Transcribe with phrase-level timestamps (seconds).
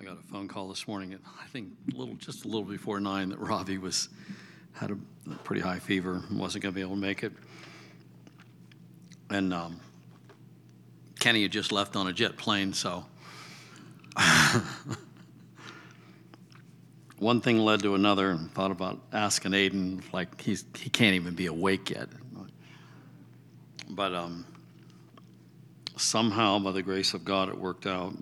[0.00, 3.00] I got a phone call this morning at I think little just a little before
[3.00, 4.08] nine that Ravi was
[4.72, 4.96] had a
[5.44, 7.32] pretty high fever and wasn't going to be able to make it,
[9.28, 9.78] and um,
[11.18, 13.04] Kenny had just left on a jet plane, so.
[17.18, 21.34] One thing led to another, and thought about asking Aiden, like he's he can't even
[21.34, 22.08] be awake yet.
[23.90, 24.46] But um,
[25.98, 28.14] somehow, by the grace of God, it worked out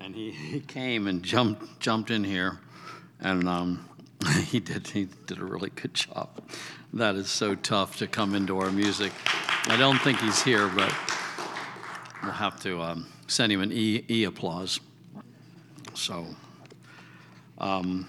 [0.00, 2.58] and he, he came and jumped jumped in here,
[3.20, 3.88] and um,
[4.44, 6.28] he did he did a really good job.
[6.92, 9.12] That is so tough to come into our music.
[9.66, 10.94] I don't think he's here, but
[12.22, 14.80] we'll have to um, send him an e, e applause.
[15.94, 16.26] So.
[17.58, 18.06] Um,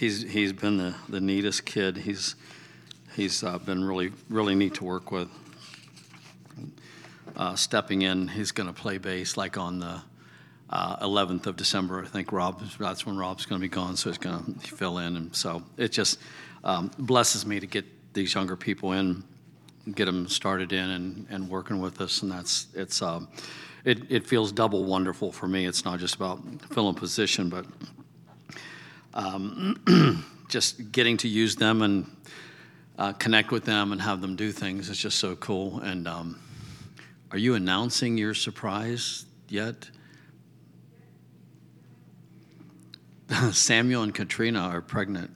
[0.00, 1.98] he's he's been the, the neatest kid.
[1.98, 2.34] He's
[3.14, 5.28] he's uh, been really really neat to work with
[7.36, 8.28] uh, stepping in.
[8.28, 10.02] He's going to play bass like on the
[10.70, 12.02] uh, 11th of December.
[12.02, 14.98] I think Rob, that's when Rob's going to be gone, so he's going to fill
[14.98, 15.16] in.
[15.16, 16.18] And so it just
[16.64, 19.24] um, blesses me to get these younger people in,
[19.94, 22.22] get them started in and, and working with us.
[22.22, 23.28] And that's, it's, um,
[23.84, 25.66] it, it feels double wonderful for me.
[25.66, 26.40] It's not just about
[26.72, 27.66] filling position, but
[29.14, 32.16] um, just getting to use them and
[32.98, 35.80] uh, connect with them and have them do things is just so cool.
[35.80, 36.38] And um,
[37.32, 39.88] are you announcing your surprise yet?
[43.52, 45.30] Samuel and Katrina are pregnant.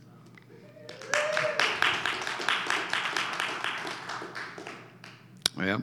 [5.56, 5.82] Yep,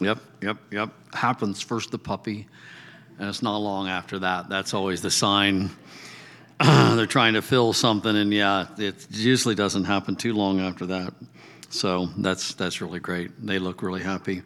[0.00, 0.90] yep, yep, yep.
[1.12, 2.46] Happens first the puppy,
[3.18, 4.48] and it's not long after that.
[4.48, 5.70] That's always the sign.
[6.60, 11.12] They're trying to fill something, and yeah, it usually doesn't happen too long after that.
[11.68, 13.30] So that's that's really great.
[13.44, 14.42] They look really happy.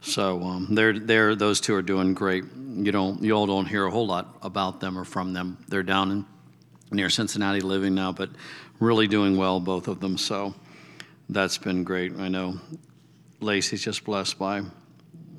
[0.00, 2.44] So um, they're, they're, those two are doing great.
[2.56, 5.58] You don't, you all don't hear a whole lot about them or from them.
[5.68, 6.26] They're down in
[6.90, 8.30] near Cincinnati living now, but
[8.80, 10.16] really doing well, both of them.
[10.16, 10.54] So
[11.28, 12.16] that's been great.
[12.18, 12.58] I know
[13.40, 14.62] Lacey's just blessed by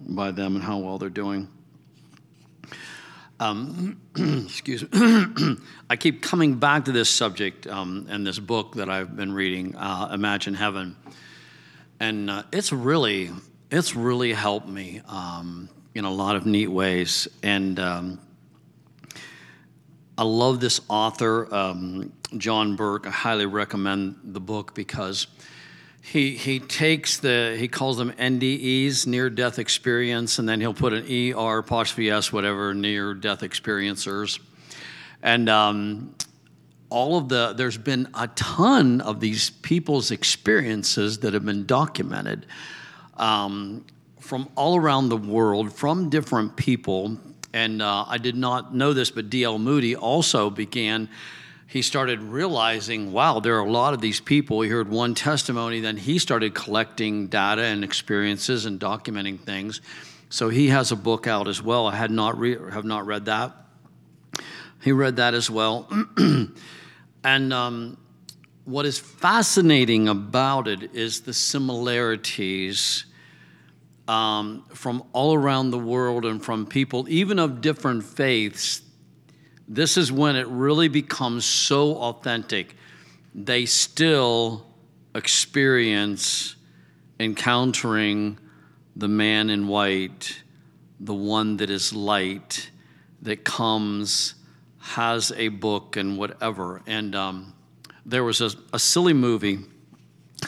[0.08, 1.48] by them and how well they're doing.
[3.40, 4.00] Um,
[4.46, 5.58] excuse me.
[5.90, 9.76] I keep coming back to this subject um, and this book that I've been reading,
[9.76, 10.96] uh, Imagine Heaven,
[12.00, 13.32] and uh, it's really
[13.72, 17.30] it's really helped me um, in a lot of neat ways.
[17.42, 18.20] And um,
[20.18, 23.08] I love this author, um, John Burke.
[23.08, 25.28] I highly recommend the book because
[26.02, 30.94] he he takes the he calls them NDEs, near death experience, and then he'll put
[30.94, 34.40] an ER apostrophe S whatever near death experiencers,
[35.22, 36.16] and um,
[36.90, 42.48] all of the there's been a ton of these people's experiences that have been documented
[43.22, 43.86] um,
[44.20, 47.18] from all around the world, from different people.
[47.54, 49.60] And uh, I did not know this, but D.L.
[49.60, 51.10] Moody also began.
[51.68, 54.62] He started realizing, wow, there are a lot of these people.
[54.62, 59.80] He heard one testimony, then he started collecting data and experiences and documenting things.
[60.30, 61.88] So he has a book out as well.
[61.88, 63.56] I had not re- have not read that.
[64.82, 65.88] He read that as well,
[67.24, 67.98] and um,
[68.66, 73.06] what is fascinating about it is the similarities
[74.12, 78.82] um, from all around the world and from people, even of different faiths.
[79.70, 82.76] This is when it really becomes so authentic.
[83.34, 84.68] They still
[85.16, 86.58] experience
[87.22, 88.38] encountering
[88.98, 90.44] the man in white,
[91.00, 92.70] the one that is light,
[93.22, 94.36] that comes,
[94.80, 96.82] has a book, and whatever.
[96.86, 97.54] And um,
[98.06, 99.60] there was a, a silly movie.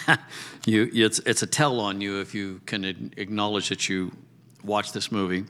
[0.66, 4.12] you, it's, it's a tell on you if you can acknowledge that you
[4.64, 5.46] watched this movie.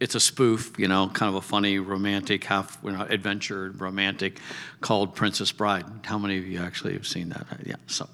[0.00, 4.40] It's a spoof, you know, kind of a funny, romantic, half you know, adventure, romantic,
[4.80, 5.84] called Princess Bride.
[6.04, 7.46] How many of you actually have seen that?
[7.64, 8.08] Yeah, so.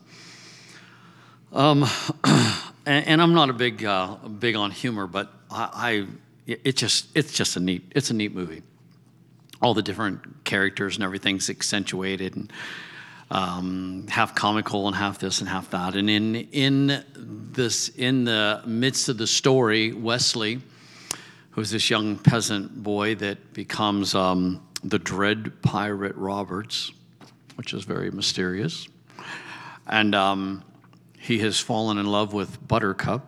[1.53, 1.85] Um,
[2.25, 6.07] and, and, I'm not a big, uh, big on humor, but I,
[6.47, 8.63] I, it just, it's just a neat, it's a neat movie.
[9.61, 12.53] All the different characters and everything's accentuated, and
[13.31, 15.95] um, half comical and half this and half that.
[15.95, 20.61] And in in this in the midst of the story, Westley,
[21.53, 26.91] who's this young peasant boy that becomes um, the dread pirate Roberts,
[27.57, 28.89] which is very mysterious,
[29.87, 30.65] and um,
[31.19, 33.27] he has fallen in love with Buttercup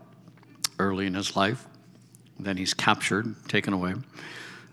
[0.79, 1.67] early in his life.
[2.41, 3.95] Then he's captured, taken away,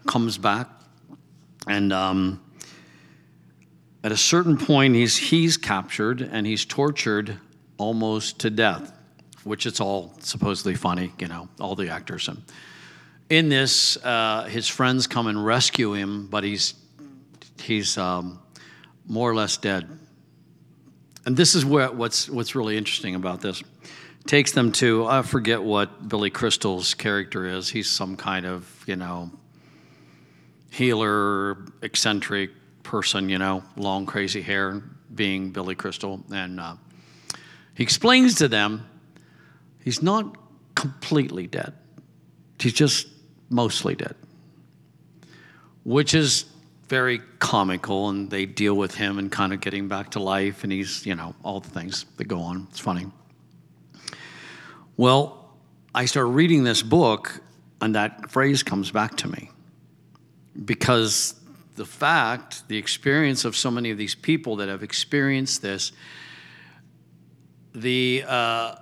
[0.07, 0.67] comes back,
[1.67, 2.41] and um,
[4.03, 7.37] at a certain point, he's, he's captured and he's tortured
[7.77, 8.93] almost to death,
[9.43, 12.27] which it's all supposedly funny, you know, all the actors.
[12.27, 12.43] And
[13.29, 16.73] in this, uh, his friends come and rescue him, but he's
[17.61, 18.39] he's um,
[19.05, 19.87] more or less dead.
[21.25, 23.61] And this is where, what's what's really interesting about this.
[24.25, 27.69] Takes them to I forget what Billy Crystal's character is.
[27.69, 29.31] He's some kind of you know
[30.71, 32.51] healer, eccentric
[32.89, 34.81] person, you know, long crazy hair,
[35.13, 36.75] being Billy Crystal, and uh,
[37.75, 38.83] he explains to them
[39.83, 40.35] he's not
[40.73, 41.73] completely dead.
[42.59, 43.07] He's just
[43.51, 44.15] mostly dead,
[45.83, 46.45] which is
[46.87, 48.09] very comical.
[48.09, 50.63] And they deal with him and kind of getting back to life.
[50.63, 52.67] And he's, you know, all the things that go on.
[52.71, 53.05] It's funny.
[54.97, 55.47] Well,
[55.93, 57.39] I started reading this book,
[57.81, 59.51] and that phrase comes back to me
[60.65, 61.38] because
[61.79, 65.93] the fact, the experience of so many of these people that have experienced this,
[67.73, 68.75] the uh,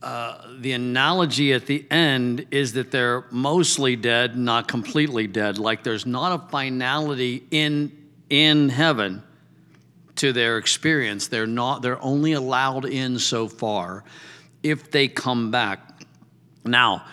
[0.00, 5.58] uh, the analogy at the end is that they're mostly dead, not completely dead.
[5.58, 7.92] Like there's not a finality in
[8.30, 9.22] in heaven
[10.16, 11.28] to their experience.
[11.28, 11.82] They're not.
[11.82, 14.04] They're only allowed in so far
[14.62, 15.80] if they come back.
[16.64, 17.04] Now,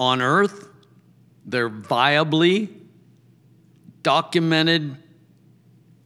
[0.00, 0.66] on earth,
[1.46, 2.81] they're viably
[4.02, 4.96] documented,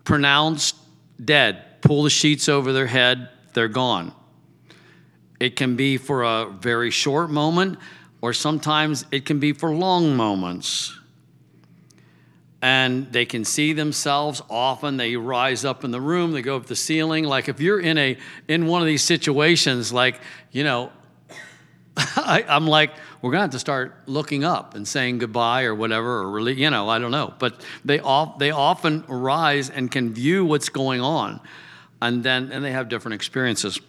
[0.04, 0.76] pronounced
[1.22, 1.80] dead.
[1.82, 4.12] Pull the sheets over their head, they're gone.
[5.38, 7.78] It can be for a very short moment,
[8.20, 10.98] or sometimes it can be for long moments.
[12.62, 14.42] And they can see themselves.
[14.48, 17.24] Often they rise up in the room, they go up the ceiling.
[17.24, 18.16] Like if you're in a
[18.48, 20.20] in one of these situations, like,
[20.50, 20.90] you know,
[22.16, 22.90] I, am like,
[23.22, 26.54] we're going to have to start looking up and saying goodbye or whatever, or really,
[26.54, 27.34] you know, I don't know.
[27.38, 27.98] But they,
[28.38, 31.40] they often rise and can view what's going on,
[32.02, 33.80] and then and they have different experiences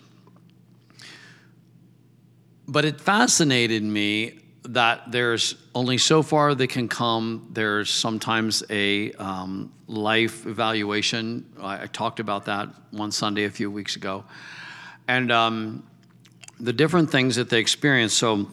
[2.68, 7.48] but it fascinated me that there's only so far they can come.
[7.54, 11.45] There's sometimes a um, life evaluation.
[11.62, 14.25] I, I, talked about that one Sunday a few weeks ago.
[15.07, 15.88] And um,
[16.59, 18.13] the different things that they experience.
[18.13, 18.48] So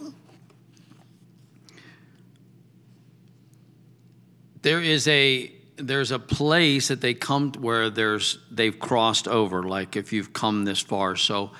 [4.62, 9.96] there is a there's a place that they come where there's they've crossed over like
[9.96, 11.50] if you've come this far so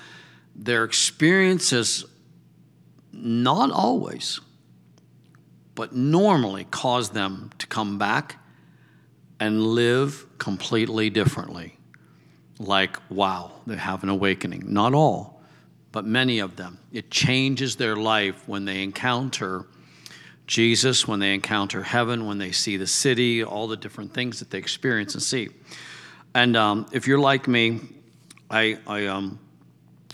[0.55, 2.05] their experiences
[3.11, 4.39] not always,
[5.73, 8.37] but normally cause them to come back
[9.39, 11.77] and live completely differently.
[12.57, 14.63] Like, wow, they have an awakening.
[14.67, 15.34] Not all,
[15.95, 16.77] but many of them.
[16.91, 19.65] It changes their life when they encounter
[20.45, 24.49] Jesus, when they encounter heaven, when they see the city, all the different things that
[24.49, 25.47] they experience and see.
[26.33, 27.79] And um, if you're like me,
[28.49, 29.39] I, I, um,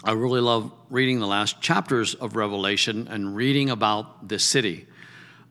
[0.04, 4.86] I really love reading the last chapters of Revelation and reading about the city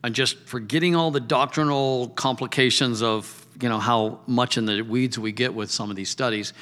[0.01, 5.19] and just forgetting all the doctrinal complications of you know how much in the weeds
[5.19, 6.53] we get with some of these studies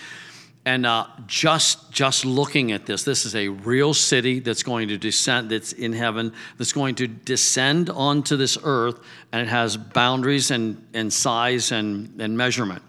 [0.66, 4.98] and uh, just just looking at this this is a real city that's going to
[4.98, 9.00] descend that's in heaven that's going to descend onto this earth
[9.32, 12.84] and it has boundaries and, and size and, and measurement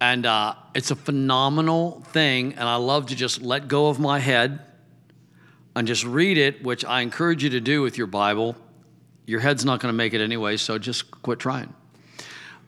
[0.00, 4.18] and uh, it's a phenomenal thing and i love to just let go of my
[4.18, 4.60] head
[5.76, 8.56] and just read it, which I encourage you to do with your Bible.
[9.26, 11.72] Your head's not going to make it anyway, so just quit trying.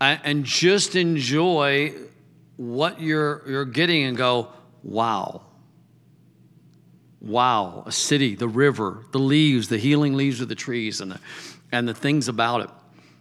[0.01, 1.95] And just enjoy
[2.63, 4.53] what you're, you're getting and go,
[4.85, 5.43] wow.
[7.21, 11.21] Wow, a city, the river, the leaves, the healing leaves of the trees, and the,
[11.73, 12.71] and the things about it.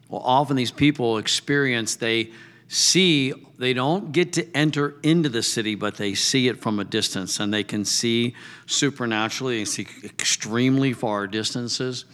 [0.10, 2.32] Well, often these people experience, they,
[2.68, 6.84] see, they don't get to enter into the city, but they see it from a
[6.84, 8.36] distance and they can see
[8.68, 12.06] supernaturally, they see extremely far distances,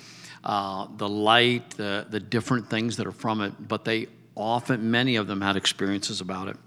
[0.43, 5.17] uh, the light, the, the different things that are from it, but they often, many
[5.17, 6.57] of them had experiences about it.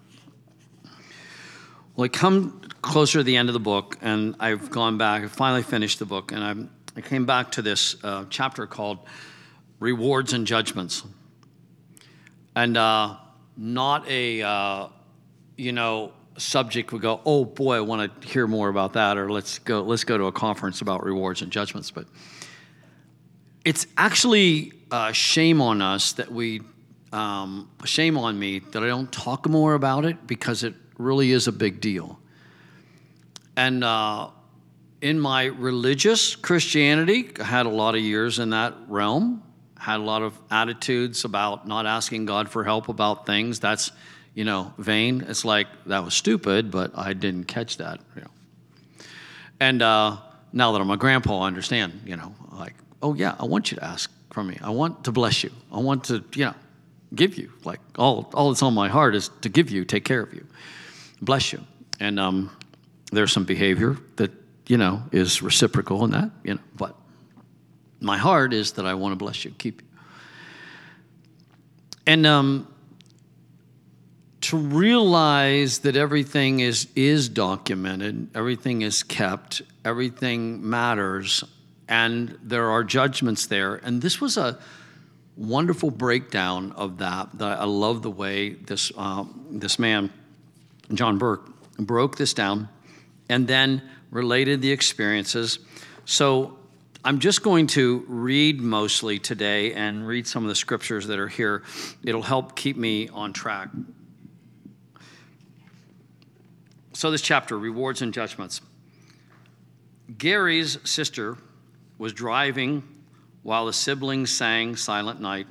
[2.01, 5.27] Well, I come closer to the end of the book, and I've gone back, I
[5.27, 9.01] finally finished the book, and I'm, I came back to this uh, chapter called
[9.81, 11.03] Rewards and Judgments.
[12.57, 13.17] And uh,
[13.55, 14.89] not a, uh,
[15.59, 19.31] you know, subject would go, oh boy, I want to hear more about that, or
[19.31, 21.91] let's go, let's go to a conference about rewards and judgments.
[21.91, 22.07] But
[23.63, 26.63] it's actually uh, shame on us that we,
[27.13, 31.49] um, shame on me that I don't talk more about it because it really is
[31.49, 32.19] a big deal.
[33.57, 34.29] And uh,
[35.01, 39.43] in my religious Christianity, I had a lot of years in that realm
[39.79, 43.61] had a lot of attitudes about not asking God for help about things.
[43.61, 43.91] That's,
[44.35, 45.25] you know, vain.
[45.27, 47.99] It's like that was stupid, but I didn't catch that.
[48.15, 48.31] You know.
[49.59, 50.19] And uh,
[50.53, 52.03] now that I'm a grandpa, I understand.
[52.05, 54.59] You know, like Oh, yeah, I want you to ask from me.
[54.63, 55.51] I want to bless you.
[55.73, 56.55] I want to, you know,
[57.15, 57.51] give you.
[57.65, 60.47] Like all, all that's on my heart is to give you, take care of you,
[61.21, 61.61] bless you.
[61.99, 62.51] And um,
[63.13, 64.31] there's some behavior that,
[64.67, 66.97] you know, is reciprocal in that, you know, but
[68.01, 69.87] my heart is that I want to bless you, keep you.
[72.07, 72.67] And um,
[74.43, 81.45] to realize that everything is, is documented, everything is kept, everything matters,
[81.89, 83.75] and there are judgments there.
[83.77, 84.59] And this was a
[85.37, 87.37] wonderful breakdown of that.
[87.39, 90.13] That I love the way this, um, this man,
[90.93, 92.69] John Burke, broke this down
[93.29, 95.59] and then related the experiences.
[96.05, 96.59] So
[97.03, 101.29] I'm just going to read mostly today and read some of the scriptures that are
[101.29, 101.63] here.
[102.05, 103.71] It'll help keep me on track.
[106.93, 108.61] So, this chapter, Rewards and Judgments.
[110.19, 111.39] Gary's sister
[111.97, 112.83] was driving
[113.43, 115.47] while the siblings sang Silent Night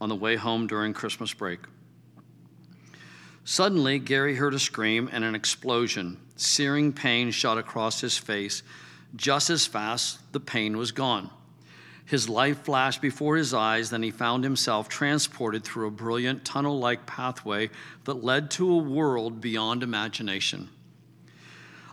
[0.00, 1.60] on the way home during Christmas break.
[3.50, 6.18] Suddenly, Gary heard a scream and an explosion.
[6.36, 8.62] Searing pain shot across his face.
[9.16, 11.30] Just as fast, the pain was gone.
[12.04, 16.78] His life flashed before his eyes, then he found himself transported through a brilliant tunnel
[16.78, 17.70] like pathway
[18.04, 20.68] that led to a world beyond imagination.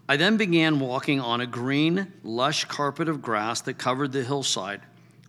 [0.09, 4.81] I then began walking on a green, lush carpet of grass that covered the hillside.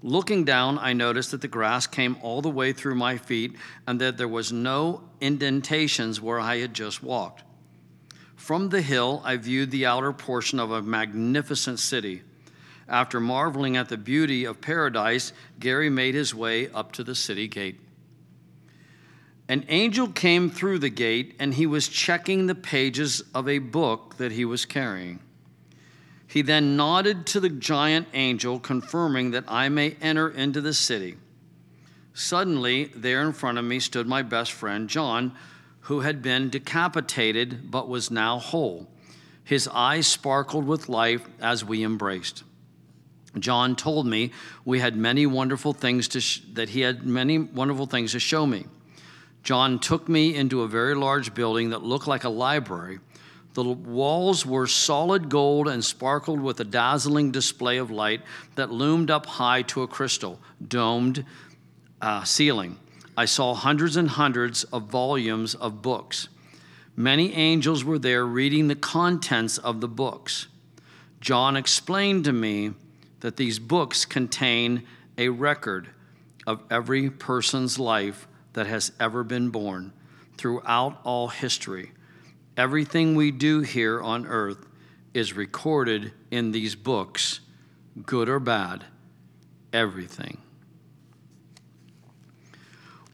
[0.02, 4.00] Looking down, I noticed that the grass came all the way through my feet and
[4.00, 7.44] that there was no indentations where I had just walked.
[8.34, 12.22] From the hill, I viewed the outer portion of a magnificent city.
[12.88, 17.48] After marveling at the beauty of paradise, Gary made his way up to the city
[17.48, 17.80] gate.
[19.48, 24.16] An angel came through the gate, and he was checking the pages of a book
[24.18, 25.20] that he was carrying.
[26.26, 31.16] He then nodded to the giant angel, confirming that I may enter into the city.
[32.14, 35.32] Suddenly, there in front of me stood my best friend, John,
[35.80, 38.88] who had been decapitated but was now whole.
[39.44, 42.42] His eyes sparkled with life as we embraced.
[43.38, 44.32] John told me
[44.64, 48.46] we had many wonderful things to sh- that he had many wonderful things to show
[48.46, 48.66] me.
[49.42, 52.98] John took me into a very large building that looked like a library.
[53.56, 58.20] The walls were solid gold and sparkled with a dazzling display of light
[58.54, 61.24] that loomed up high to a crystal domed
[62.02, 62.78] uh, ceiling.
[63.16, 66.28] I saw hundreds and hundreds of volumes of books.
[66.96, 70.48] Many angels were there reading the contents of the books.
[71.22, 72.74] John explained to me
[73.20, 74.86] that these books contain
[75.16, 75.88] a record
[76.46, 79.94] of every person's life that has ever been born
[80.36, 81.92] throughout all history.
[82.56, 84.66] Everything we do here on earth
[85.12, 87.40] is recorded in these books,
[88.04, 88.84] good or bad,
[89.72, 90.38] everything.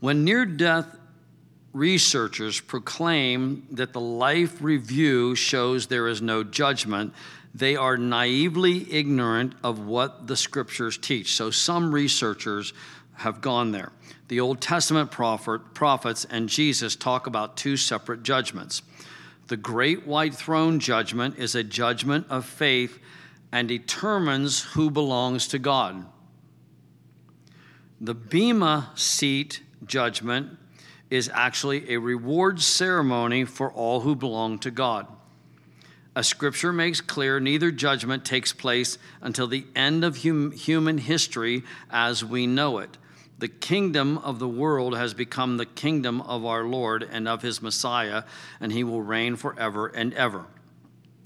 [0.01, 0.97] When near death
[1.73, 7.15] researchers proclaim that the life review shows there is no judgment,
[7.55, 11.35] they are naively ignorant of what the scriptures teach.
[11.35, 12.73] So, some researchers
[13.15, 13.93] have gone there.
[14.29, 18.83] The Old Testament prophet, prophets and Jesus talk about two separate judgments.
[19.49, 22.99] The great white throne judgment is a judgment of faith
[23.51, 26.07] and determines who belongs to God.
[28.01, 30.59] The Bema seat judgment
[31.11, 35.07] is actually a reward ceremony for all who belong to God.
[36.15, 41.63] As scripture makes clear, neither judgment takes place until the end of hum- human history
[41.91, 42.99] as we know it.
[43.43, 47.61] The kingdom of the world has become the kingdom of our Lord and of his
[47.61, 48.23] Messiah,
[48.61, 50.45] and he will reign forever and ever.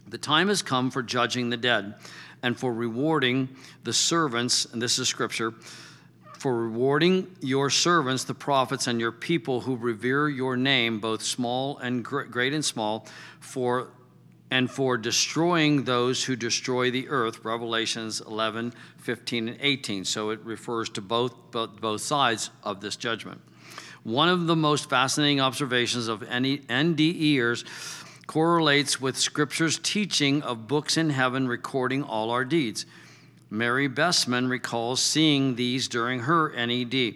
[0.08, 1.94] The time has come for judging the dead
[2.42, 3.50] and for rewarding
[3.84, 5.52] the servants, and this is scripture,
[6.38, 11.76] for rewarding your servants, the prophets, and your people who revere your name, both small
[11.76, 13.06] and great and small,
[13.40, 13.88] for
[14.50, 20.40] and for destroying those who destroy the earth revelations 11 15 and 18 so it
[20.40, 23.40] refers to both, both, both sides of this judgment.
[24.02, 27.64] One of the most fascinating observations of any ndeers
[28.26, 32.86] correlates with scripture's teaching of books in heaven recording all our deeds.
[33.50, 37.14] Mary Besteman recalls seeing these during her ned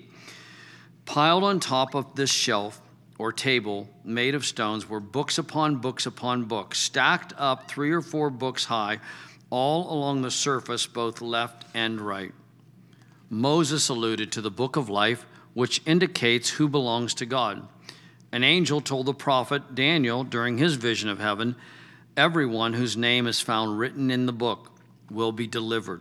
[1.04, 2.80] piled on top of this shelf
[3.20, 8.00] or table made of stones were books upon books upon books, stacked up three or
[8.00, 8.98] four books high,
[9.50, 12.32] all along the surface, both left and right.
[13.28, 17.68] Moses alluded to the book of life, which indicates who belongs to God.
[18.32, 21.56] An angel told the prophet Daniel during his vision of heaven
[22.16, 24.70] everyone whose name is found written in the book
[25.10, 26.00] will be delivered.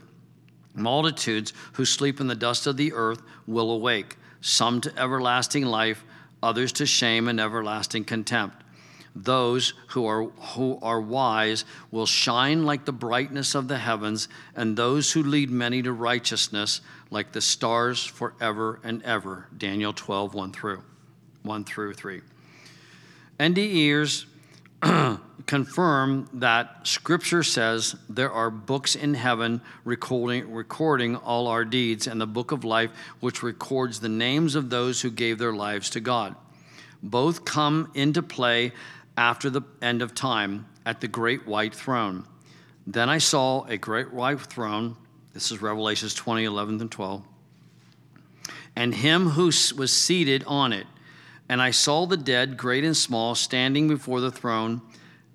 [0.73, 6.05] Multitudes who sleep in the dust of the earth will awake, some to everlasting life,
[6.41, 8.63] others to shame and everlasting contempt.
[9.15, 14.77] Those who are, who are wise will shine like the brightness of the heavens, and
[14.77, 19.47] those who lead many to righteousness like the stars forever and ever.
[19.57, 20.83] Daniel 12, 1 through,
[21.43, 22.21] 1 through 3.
[23.39, 24.25] NDEers
[25.45, 32.21] confirm that Scripture says there are books in heaven recording, recording all our deeds, and
[32.21, 35.99] the book of life, which records the names of those who gave their lives to
[35.99, 36.35] God.
[37.01, 38.73] Both come into play
[39.17, 42.25] after the end of time at the great white throne.
[42.87, 44.95] Then I saw a great white throne.
[45.33, 47.23] This is Revelations 20, 11 and 12.
[48.75, 50.87] And him who was seated on it.
[51.49, 54.81] And I saw the dead, great and small, standing before the throne,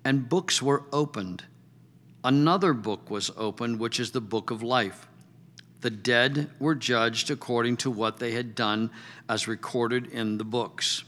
[0.05, 1.43] and books were opened.
[2.23, 5.07] Another book was opened, which is the book of life.
[5.81, 8.89] The dead were judged according to what they had done,
[9.29, 11.03] as recorded in the books.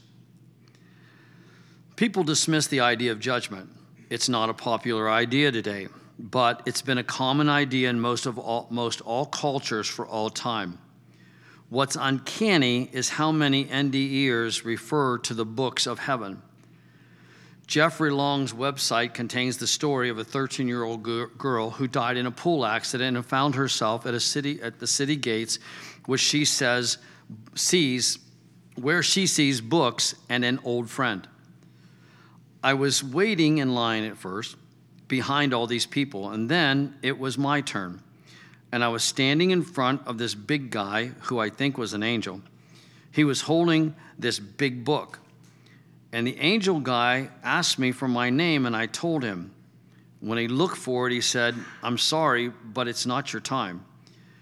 [1.96, 3.70] People dismiss the idea of judgment.
[4.10, 5.88] It's not a popular idea today,
[6.18, 10.30] but it's been a common idea in most of all, most all cultures for all
[10.30, 10.78] time.
[11.70, 16.42] What's uncanny is how many NDEers refer to the books of heaven.
[17.66, 22.24] Jeffrey Long's website contains the story of a 13 year old girl who died in
[22.24, 25.58] a pool accident and found herself at, a city, at the city gates,
[26.06, 26.96] which she says
[27.54, 28.18] sees,
[28.76, 31.28] where she sees books and an old friend.
[32.64, 34.56] I was waiting in line at first
[35.06, 38.02] behind all these people, and then it was my turn.
[38.70, 42.02] And I was standing in front of this big guy who I think was an
[42.02, 42.42] angel.
[43.10, 45.20] He was holding this big book.
[46.12, 49.52] And the angel guy asked me for my name, and I told him.
[50.20, 53.84] When he looked for it, he said, I'm sorry, but it's not your time.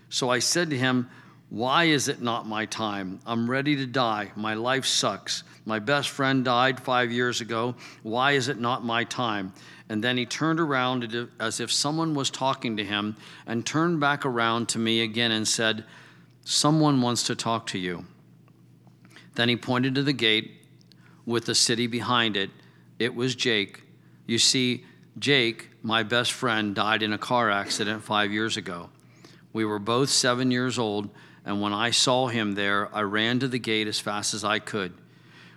[0.09, 1.11] So I said to him,
[1.51, 3.21] Why is it not my time?
[3.27, 4.33] I'm ready to die.
[4.37, 5.43] My life sucks.
[5.69, 7.75] My best friend died five years ago.
[8.05, 9.53] Why is it not my time?
[9.89, 14.25] And then he turned around as if someone was talking to him and turned back
[14.25, 15.85] around to me again and said,
[16.45, 18.05] Someone wants to talk to you.
[19.35, 20.53] Then he pointed to the gate
[21.27, 22.51] with the city behind it.
[23.01, 23.83] It was Jake.
[24.25, 24.85] You see,
[25.19, 28.91] Jake, my best friend, died in a car accident five years ago.
[29.53, 31.11] We were both seven years old,
[31.45, 34.61] and when I saw him there, I ran to the gate as fast as I
[34.61, 34.95] could.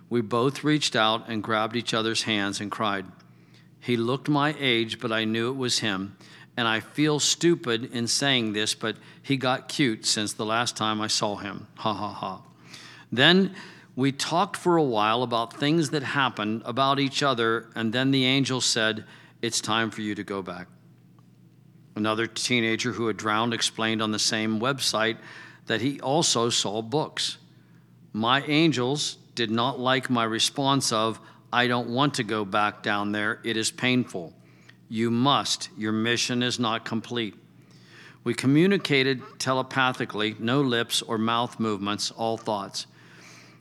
[0.10, 3.06] We both reached out and grabbed each other's hands and cried.
[3.80, 6.18] He looked my age, but I knew it was him.
[6.58, 11.00] And I feel stupid in saying this, but he got cute since the last time
[11.00, 11.68] I saw him.
[11.78, 12.42] Ha ha ha.
[13.12, 13.56] Then
[13.96, 18.26] we talked for a while about things that happened, about each other, and then the
[18.26, 19.06] angel said,
[19.42, 20.68] It's time for you to go back.
[21.96, 25.18] Another teenager who had drowned explained on the same website
[25.68, 27.38] that he also saw books.
[28.12, 31.18] My angels did not like my response of,
[31.54, 33.40] I don't want to go back down there.
[33.46, 34.34] It is painful.
[34.90, 35.70] You must.
[35.78, 37.36] Your mission is not complete.
[38.26, 42.86] We communicated telepathically, no lips or mouth movements, all thoughts.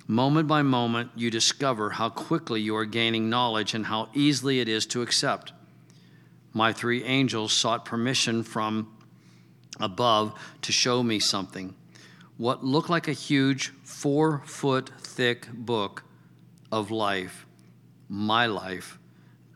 [0.09, 4.69] Moment by moment, you discover how quickly you are gaining knowledge and how easily it
[4.69, 5.53] is to accept.
[6.53, 8.93] My three angels sought permission from
[9.79, 11.77] above to show me something.
[12.39, 16.05] What looked like a huge four foot thick book
[16.71, 17.47] of life,
[18.09, 18.97] my life,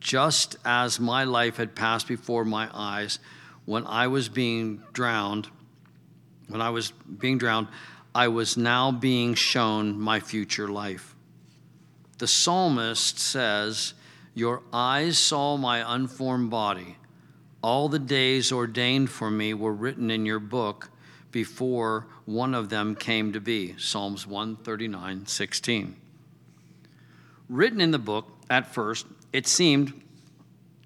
[0.00, 3.20] just as my life had passed before my eyes
[3.66, 5.48] when I was being drowned.
[6.48, 7.68] When I was being drowned,
[8.16, 11.14] I was now being shown my future life.
[12.18, 13.94] The psalmist says,
[14.34, 16.96] Your eyes saw my unformed body.
[17.62, 20.90] All the days ordained for me were written in your book
[21.32, 23.74] before one of them came to be.
[23.78, 25.96] Psalms 139 16.
[27.48, 30.00] Written in the book, at first, it seemed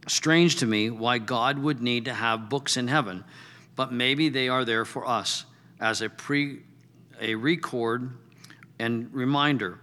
[0.06, 3.24] strange to me why God would need to have books in heaven,
[3.74, 5.44] but maybe they are there for us
[5.80, 6.61] as a pre
[7.20, 8.12] a record
[8.78, 9.78] and reminder.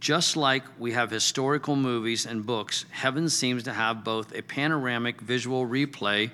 [0.00, 5.20] Just like we have historical movies and books, heaven seems to have both a panoramic
[5.20, 6.30] visual replay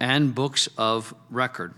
[0.00, 1.74] and books of record.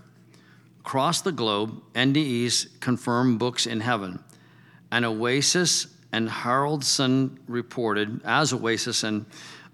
[0.87, 4.23] Across the globe, NDEs confirm books in heaven.
[4.89, 9.25] And Oasis and Haraldsson reported, as Oasis and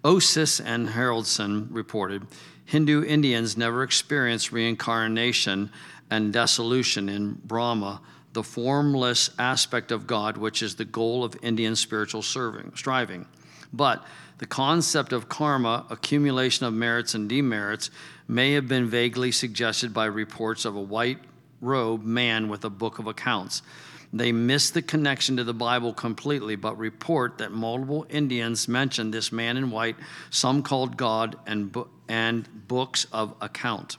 [0.03, 2.25] Osis and Haraldsson reported,
[2.65, 5.69] Hindu Indians never experience reincarnation
[6.09, 11.75] and dissolution in Brahma, the formless aspect of God, which is the goal of Indian
[11.75, 13.27] spiritual serving, striving.
[13.71, 14.03] But
[14.39, 17.89] the concept of karma, accumulation of merits and demerits,
[18.27, 21.19] may have been vaguely suggested by reports of a white
[21.61, 23.61] robed man with a book of accounts.
[24.11, 29.31] They miss the connection to the Bible completely, but report that multiple Indians mentioned this
[29.31, 29.95] man in white,
[30.29, 31.75] some called God, and,
[32.07, 33.97] and books of account.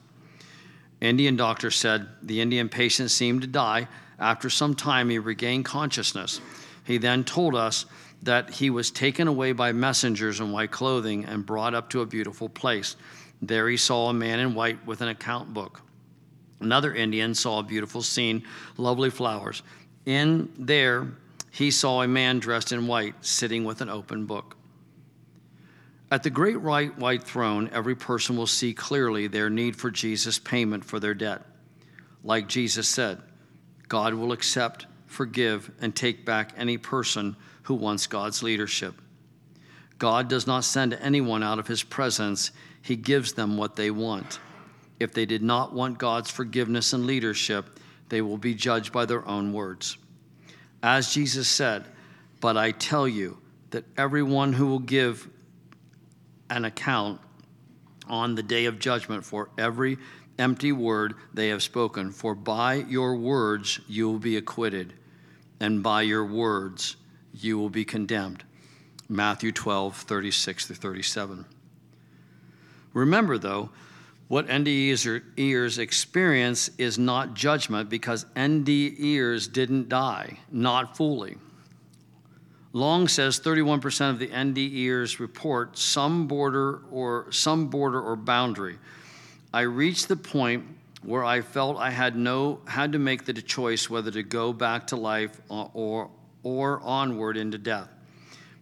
[1.01, 3.89] Indian doctor said the Indian patient seemed to die.
[4.17, 6.39] After some time, he regained consciousness.
[6.85, 7.85] He then told us
[8.25, 12.05] that he was taken away by messengers in white clothing and brought up to a
[12.05, 12.95] beautiful place.
[13.41, 15.81] There he saw a man in white with an account book.
[16.59, 18.43] Another Indian saw a beautiful scene,
[18.77, 19.61] lovely flowers.
[20.05, 21.07] In there,
[21.51, 24.57] he saw a man dressed in white sitting with an open book.
[26.09, 30.39] At the great white, white throne, every person will see clearly their need for Jesus'
[30.39, 31.43] payment for their debt.
[32.23, 33.21] Like Jesus said,
[33.87, 37.35] God will accept, forgive, and take back any person
[37.65, 39.01] who wants God's leadership.
[39.97, 42.51] God does not send anyone out of his presence,
[42.81, 44.39] he gives them what they want.
[44.99, 49.27] If they did not want God's forgiveness and leadership, they will be judged by their
[49.27, 49.97] own words.
[50.83, 51.85] As Jesus said,
[52.39, 53.39] But I tell you
[53.71, 55.27] that everyone who will give
[56.51, 57.19] an account
[58.07, 59.97] on the day of judgment for every
[60.37, 64.93] empty word they have spoken, for by your words you will be acquitted,
[65.59, 66.97] and by your words
[67.39, 68.43] you will be condemned.
[69.07, 71.45] Matthew 12, 36 to 37.
[72.93, 73.69] Remember, though,
[74.27, 81.37] what NDE ears experience is not judgment because NDEers didn't die, not fully.
[82.73, 88.77] Long says 31% of the NDEers report some border or some border or boundary.
[89.53, 90.65] I reached the point
[91.01, 94.87] where I felt I had no had to make the choice whether to go back
[94.87, 96.09] to life uh, or, or,
[96.45, 97.89] or onward into death.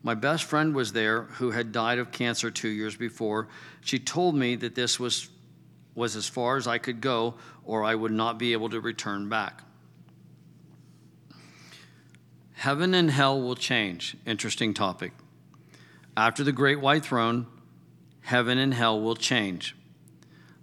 [0.01, 3.49] My best friend was there who had died of cancer two years before.
[3.81, 5.29] She told me that this was
[5.93, 9.29] was as far as I could go, or I would not be able to return
[9.29, 9.61] back.
[12.53, 14.17] Heaven and hell will change.
[14.25, 15.11] Interesting topic.
[16.17, 17.45] After the great white throne,
[18.21, 19.75] heaven and hell will change.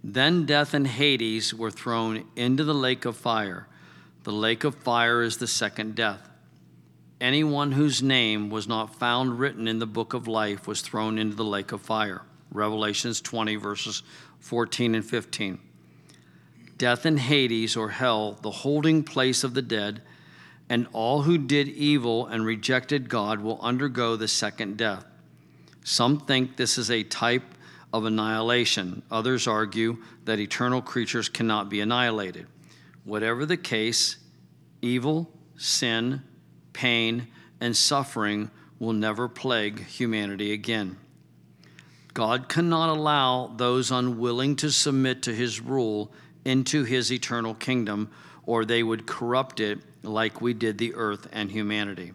[0.03, 3.69] Then death and Hades were thrown into the lake of fire.
[4.25, 6.30] The lake of fire is the second death.
[7.21, 11.37] Anyone whose name was not found written in the book of life was thrown into
[11.37, 12.23] the lake of fire.
[12.51, 14.03] Revelations 20, verses
[14.39, 15.59] 14 and 15.
[16.79, 20.01] Death and Hades, or hell, the holding place of the dead,
[20.71, 25.05] and all who did evil and rejected God will undergo the second death.
[25.85, 27.45] Some think this is a type
[27.93, 29.03] of annihilation.
[29.11, 32.47] Others argue that eternal creatures cannot be annihilated.
[33.05, 34.17] Whatever the case,
[34.81, 36.23] evil, sin,
[36.81, 37.27] pain,
[37.61, 40.97] and suffering will never plague humanity again.
[42.15, 46.11] God cannot allow those unwilling to submit to his rule
[46.43, 48.11] into his eternal kingdom,
[48.47, 52.13] or they would corrupt it like we did the earth and humanity.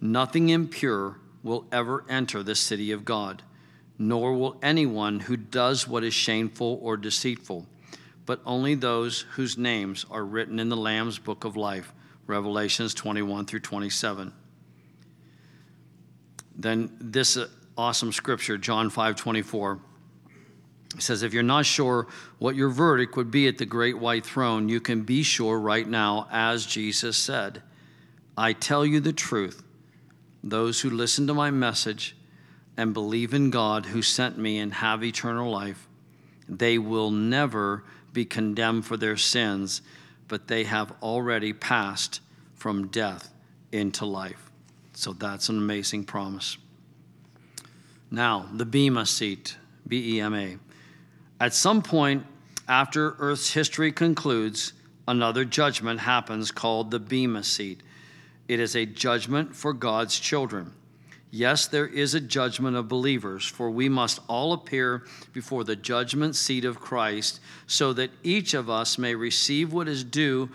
[0.00, 3.42] Nothing impure will ever enter the city of God,
[3.98, 7.66] nor will anyone who does what is shameful or deceitful,
[8.24, 11.92] but only those whose names are written in the Lamb's book of life.
[12.26, 14.32] Revelations 21 through 27.
[16.56, 19.80] Then this uh, awesome scripture, John 5 24.
[20.94, 22.06] It says, If you're not sure
[22.38, 25.86] what your verdict would be at the great white throne, you can be sure right
[25.86, 27.62] now, as Jesus said.
[28.36, 29.62] I tell you the truth.
[30.42, 32.16] Those who listen to my message
[32.76, 35.88] and believe in God who sent me and have eternal life,
[36.48, 39.82] they will never be condemned for their sins,
[40.28, 42.20] but they have already passed
[42.54, 43.32] from death
[43.72, 44.50] into life.
[44.94, 46.56] So that's an amazing promise.
[48.10, 50.56] Now, the Bema seat, B E M A.
[51.40, 52.24] At some point
[52.68, 54.72] after Earth's history concludes,
[55.06, 57.82] another judgment happens called the Bema seat.
[58.48, 60.72] It is a judgment for God's children.
[61.30, 66.36] Yes, there is a judgment of believers, for we must all appear before the judgment
[66.36, 70.50] seat of Christ, so that each of us may receive what is due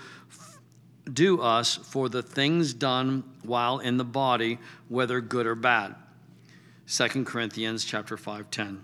[1.11, 5.95] due us for the things done while in the body, whether good or bad.
[6.87, 8.83] 2 Corinthians chapter 5:10.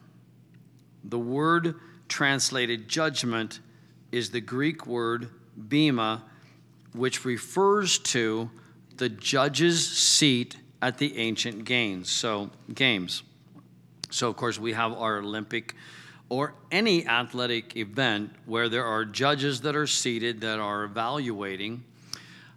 [1.04, 1.76] The word
[2.08, 3.60] translated judgment
[4.12, 6.24] is the Greek word bema,
[6.94, 8.50] which refers to
[8.98, 12.10] the judge's seat at the ancient games.
[12.10, 13.24] So games.
[14.10, 15.76] So of course we have our Olympic
[16.30, 21.84] or any athletic event where there are judges that are seated that are evaluating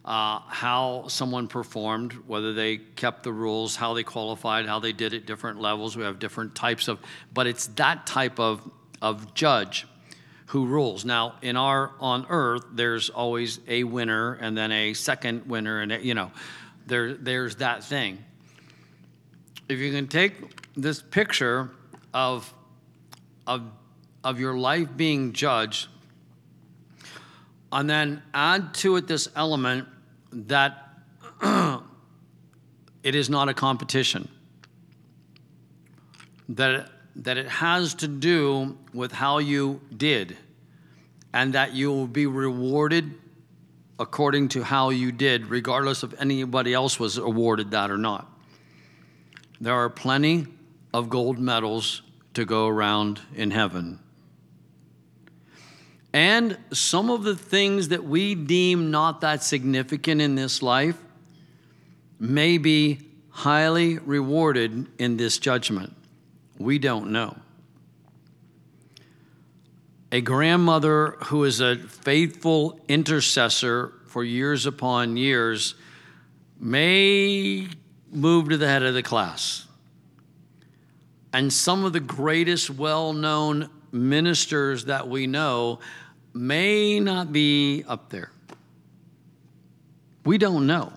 [0.04, 5.14] uh, how someone performed, whether they kept the rules, how they qualified, how they did
[5.14, 5.96] at different levels.
[5.96, 6.98] We have different types of,
[7.32, 8.68] but it's that type of,
[9.02, 9.86] of judge
[10.46, 11.04] who rules.
[11.04, 16.02] Now, in our on earth, there's always a winner and then a second winner, and
[16.02, 16.32] you know,
[16.90, 18.18] there there's that thing.
[19.68, 20.34] If you can take
[20.74, 21.70] this picture
[22.12, 22.52] of
[23.46, 23.62] of
[24.22, 25.88] of your life being judged,
[27.72, 29.88] and then add to it this element
[30.32, 30.88] that
[33.02, 34.28] it is not a competition.
[36.50, 40.36] That that it has to do with how you did,
[41.32, 43.14] and that you will be rewarded
[44.00, 48.26] according to how you did, regardless of anybody else was awarded that or not.
[49.60, 50.46] There are plenty
[50.94, 52.00] of gold medals
[52.32, 54.00] to go around in heaven.
[56.14, 60.96] And some of the things that we deem not that significant in this life
[62.18, 65.94] may be highly rewarded in this judgment.
[66.58, 67.36] We don't know.
[70.12, 75.76] A grandmother who is a faithful intercessor for years upon years
[76.58, 77.68] may
[78.10, 79.66] move to the head of the class.
[81.32, 85.78] And some of the greatest well known ministers that we know
[86.34, 88.32] may not be up there.
[90.24, 90.92] We don't know.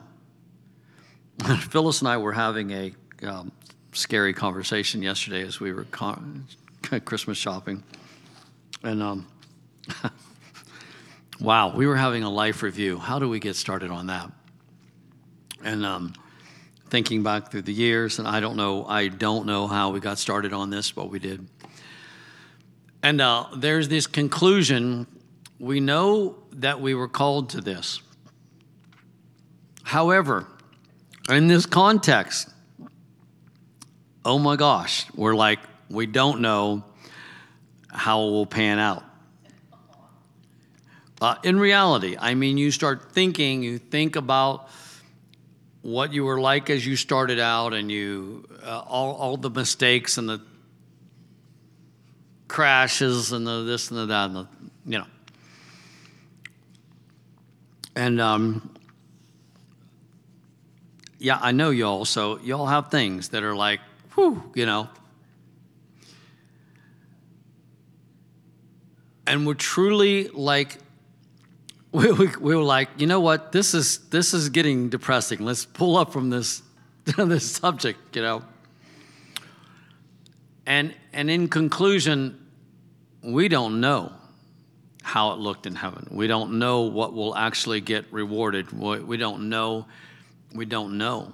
[1.70, 3.52] Phyllis and I were having a um,
[3.94, 6.48] scary conversation yesterday as we were con-
[7.06, 7.84] Christmas shopping.
[8.84, 9.28] And um,
[11.40, 12.98] wow, we were having a life review.
[12.98, 14.30] How do we get started on that?
[15.64, 16.14] And um,
[16.90, 20.20] thinking back through the years, and I don't know, I don't know how we got
[20.20, 21.48] started on this, but we did.
[23.02, 25.08] And uh, there's this conclusion
[25.60, 28.02] we know that we were called to this.
[29.84, 30.46] However,
[31.30, 32.50] in this context,
[34.26, 36.84] oh my gosh, we're like, we don't know
[37.94, 39.04] how it will pan out.
[41.22, 44.70] Uh, in reality, I mean, you start thinking, you think about
[45.82, 50.18] what you were like as you started out, and you uh, all, all the mistakes
[50.18, 50.42] and the
[52.48, 54.48] crashes and the this and the that, and the,
[54.86, 55.08] you know.
[57.96, 58.70] And um,
[61.20, 63.80] yeah, I know y'all, so y'all have things that are like,
[64.16, 64.90] whew, you know.
[69.26, 70.78] And we're truly like,
[71.92, 75.40] we, we, we were like, you know what, this is this is getting depressing.
[75.46, 76.62] Let's pull up from this
[77.06, 78.44] this subject, you know.
[80.66, 82.40] And and in conclusion,
[83.22, 84.12] we don't know
[85.04, 86.08] how it looked in heaven.
[86.12, 88.72] We don't know what will actually get rewarded.
[88.72, 89.86] We don't know.
[90.54, 91.34] We don't know.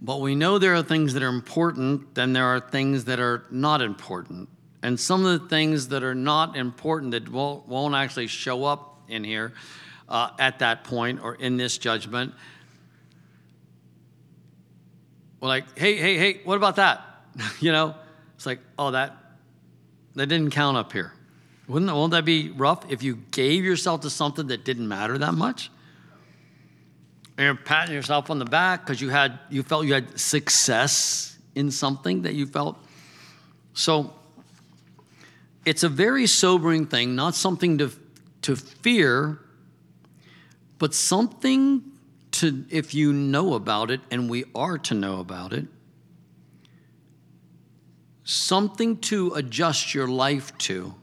[0.00, 3.44] But we know there are things that are important, then there are things that are
[3.50, 4.48] not important.
[4.82, 9.02] And some of the things that are not important that won't, won't actually show up
[9.08, 9.52] in here
[10.08, 12.34] uh, at that point or in this judgment.
[15.40, 17.04] We're like, hey, hey, hey, what about that?
[17.60, 17.94] you know,
[18.36, 19.16] it's like, oh, that
[20.16, 21.12] that didn't count up here.
[21.68, 25.34] Wouldn't won't that be rough if you gave yourself to something that didn't matter that
[25.34, 25.70] much?
[27.40, 31.38] and you're patting yourself on the back because you had you felt you had success
[31.54, 32.76] in something that you felt
[33.72, 34.12] so
[35.64, 37.90] it's a very sobering thing not something to
[38.42, 39.38] to fear
[40.78, 41.82] but something
[42.30, 45.66] to if you know about it and we are to know about it
[48.24, 50.94] something to adjust your life to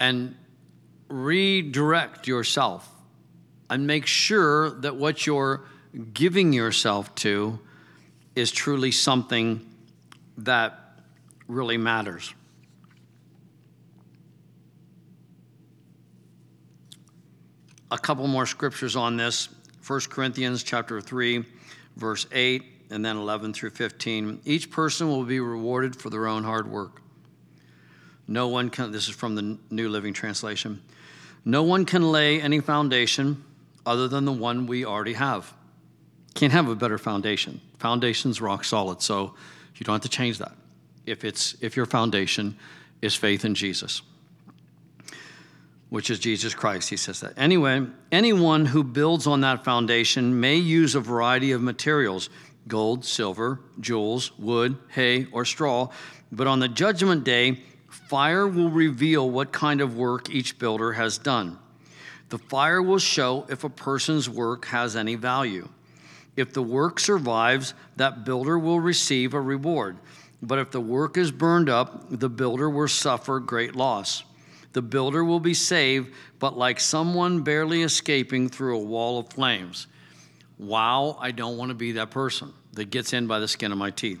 [0.00, 0.34] and
[1.08, 2.88] redirect yourself
[3.70, 5.64] and make sure that what you're
[6.12, 7.58] giving yourself to
[8.34, 9.64] is truly something
[10.38, 11.00] that
[11.48, 12.34] really matters.
[17.90, 19.48] A couple more scriptures on this.
[19.86, 21.44] 1 Corinthians chapter 3
[21.96, 24.40] verse 8 and then 11 through 15.
[24.44, 27.02] Each person will be rewarded for their own hard work.
[28.26, 30.82] No one can this is from the New Living Translation.
[31.44, 33.42] No one can lay any foundation
[33.86, 35.52] other than the one we already have.
[36.34, 37.60] Can't have a better foundation.
[37.78, 39.34] Foundation's rock solid, so
[39.76, 40.52] you don't have to change that.
[41.06, 42.56] If it's if your foundation
[43.00, 44.02] is faith in Jesus,
[45.90, 47.32] which is Jesus Christ, he says that.
[47.36, 52.28] Anyway, anyone who builds on that foundation may use a variety of materials
[52.66, 55.88] gold, silver, jewels, wood, hay, or straw.
[56.30, 61.16] But on the judgment day, fire will reveal what kind of work each builder has
[61.16, 61.58] done.
[62.28, 65.68] The fire will show if a person's work has any value.
[66.36, 69.96] If the work survives, that builder will receive a reward.
[70.42, 74.22] But if the work is burned up, the builder will suffer great loss.
[74.72, 79.86] The builder will be saved, but like someone barely escaping through a wall of flames.
[80.58, 83.78] Wow, I don't want to be that person that gets in by the skin of
[83.78, 84.20] my teeth.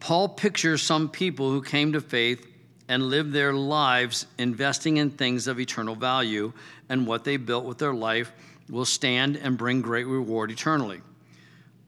[0.00, 2.46] Paul pictures some people who came to faith
[2.88, 6.52] and lived their lives investing in things of eternal value,
[6.88, 8.30] and what they built with their life
[8.68, 11.00] will stand and bring great reward eternally.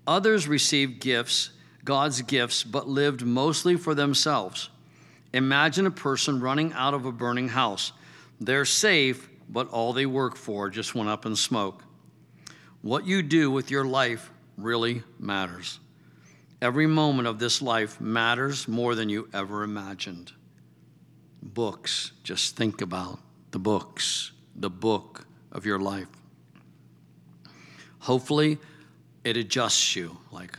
[0.06, 1.50] Others received gifts,
[1.84, 4.70] God's gifts, but lived mostly for themselves.
[5.36, 7.92] Imagine a person running out of a burning house.
[8.40, 11.84] They're safe, but all they work for just went up in smoke.
[12.80, 15.78] What you do with your life really matters.
[16.62, 20.32] Every moment of this life matters more than you ever imagined.
[21.42, 23.18] Books, just think about
[23.50, 26.08] the books, the book of your life.
[27.98, 28.56] Hopefully,
[29.22, 30.58] it adjusts you like,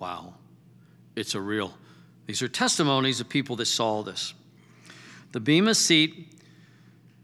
[0.00, 0.34] wow,
[1.14, 1.72] it's a real.
[2.26, 4.34] These are testimonies of people that saw this.
[5.32, 6.32] The Bema seat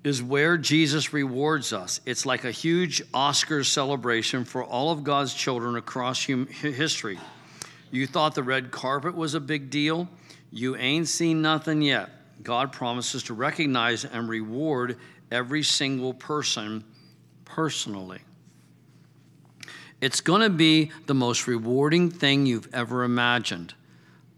[0.05, 2.01] is where Jesus rewards us.
[2.07, 7.19] It's like a huge Oscars celebration for all of God's children across history.
[7.91, 10.09] You thought the red carpet was a big deal?
[10.51, 12.11] You ain't seen nothing yet.
[12.43, 14.99] God promises to recognize and reward
[15.31, 16.85] every single person
[17.45, 18.21] personally.
[20.01, 23.75] It's going to be the most rewarding thing you've ever imagined.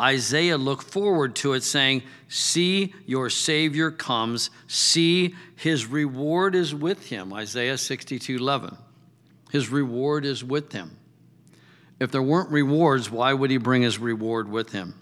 [0.00, 4.50] Isaiah looked forward to it, saying, See, your Savior comes.
[4.66, 7.32] See, his reward is with him.
[7.32, 8.76] Isaiah 62 11.
[9.52, 10.96] His reward is with him.
[12.00, 14.94] If there weren't rewards, why would he bring his reward with him?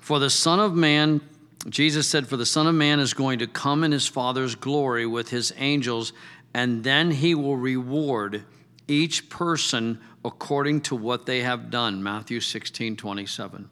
[0.00, 1.20] For the Son of Man,
[1.68, 5.06] Jesus said, For the Son of Man is going to come in his Father's glory
[5.06, 6.14] with his angels,
[6.54, 8.44] and then he will reward
[8.88, 12.02] each person according to what they have done.
[12.02, 13.70] Matthew 16, 27.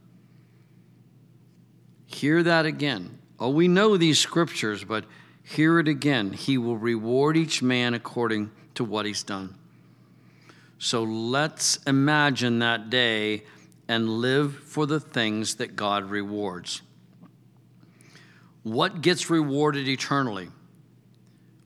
[2.07, 3.19] Hear that again.
[3.39, 5.05] Oh, we know these scriptures, but
[5.43, 6.33] hear it again.
[6.33, 9.57] He will reward each man according to what he's done.
[10.79, 13.45] So let's imagine that day
[13.89, 16.83] and live for the things that God rewards.
[18.63, 20.49] What gets rewarded eternally?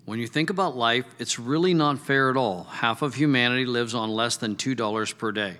[0.04, 2.64] When you think about life, it's really not fair at all.
[2.64, 5.58] Half of humanity lives on less than $2 per day.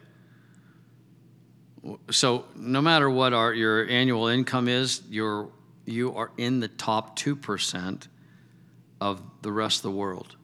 [2.10, 5.50] So, no matter what our, your annual income is, you're,
[5.84, 8.06] you are in the top 2%
[9.00, 10.36] of the rest of the world.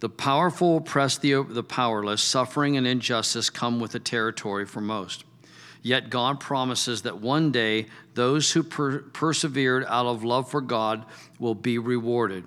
[0.00, 2.22] The powerful oppress the, the powerless.
[2.22, 5.24] Suffering and injustice come with the territory for most.
[5.86, 11.04] Yet God promises that one day those who per- persevered out of love for God
[11.38, 12.42] will be rewarded.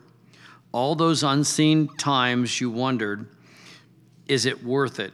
[0.73, 3.29] All those unseen times you wondered,
[4.27, 5.13] is it worth it?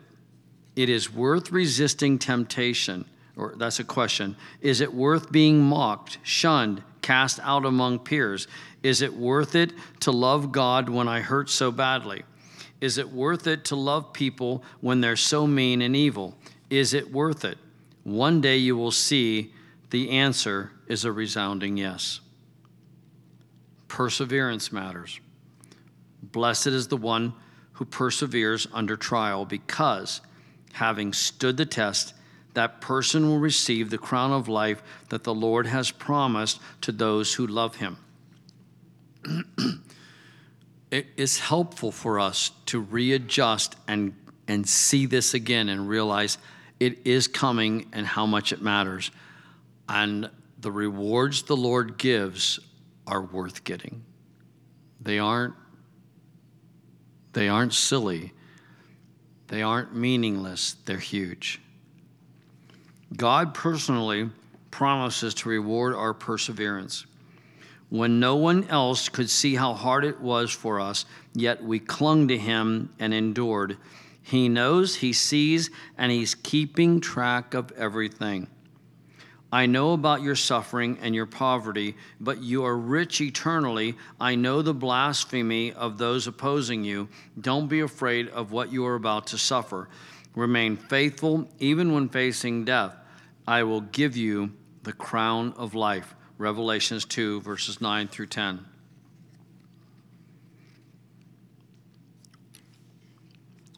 [0.76, 3.06] It is worth resisting temptation.
[3.36, 4.36] Or that's a question.
[4.60, 8.48] Is it worth being mocked, shunned, cast out among peers?
[8.82, 12.24] Is it worth it to love God when I hurt so badly?
[12.82, 16.36] Is it worth it to love people when they're so mean and evil?
[16.72, 17.60] Is it worth it?
[18.06, 19.52] One day you will see
[19.90, 22.22] the answer is a resounding yes.
[23.88, 25.20] Perseverance matters.
[26.22, 27.34] Blessed is the one
[27.74, 30.22] who perseveres under trial because,
[30.74, 32.14] having stood the test,
[32.54, 37.34] that person will receive the crown of life that the Lord has promised to those
[37.34, 37.98] who love him.
[40.92, 44.14] it is helpful for us to readjust and,
[44.48, 46.38] and see this again and realize
[46.80, 49.12] it is coming and how much it matters.
[49.88, 52.60] And the rewards the Lord gives
[53.08, 54.04] are worth getting.
[55.02, 55.54] They aren't
[57.34, 58.32] they aren't silly.
[59.50, 60.78] They aren't meaningless.
[60.86, 61.60] They're huge.
[63.16, 64.30] God personally
[64.72, 67.06] promises to reward our perseverance.
[67.90, 72.30] When no one else could see how hard it was for us, yet we clung
[72.30, 73.78] to him and endured.
[74.26, 78.48] He knows, He sees, and He's keeping track of everything.
[79.52, 83.96] I know about your suffering and your poverty, but you are rich eternally.
[84.20, 87.08] I know the blasphemy of those opposing you.
[87.40, 89.90] Don't be afraid of what you are about to suffer.
[90.34, 92.96] Remain faithful even when facing death.
[93.48, 96.16] I will give you the crown of life.
[96.40, 98.66] Revelations 2, verses 9 through 10.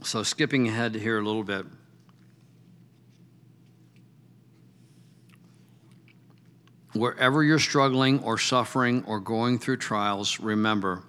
[0.04, 1.66] So, skipping ahead here a little bit.
[6.94, 11.04] Wherever you're struggling or suffering or going through trials, remember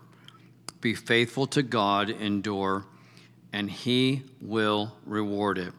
[0.80, 2.84] be faithful to God, endure,
[3.52, 5.72] and He will reward it.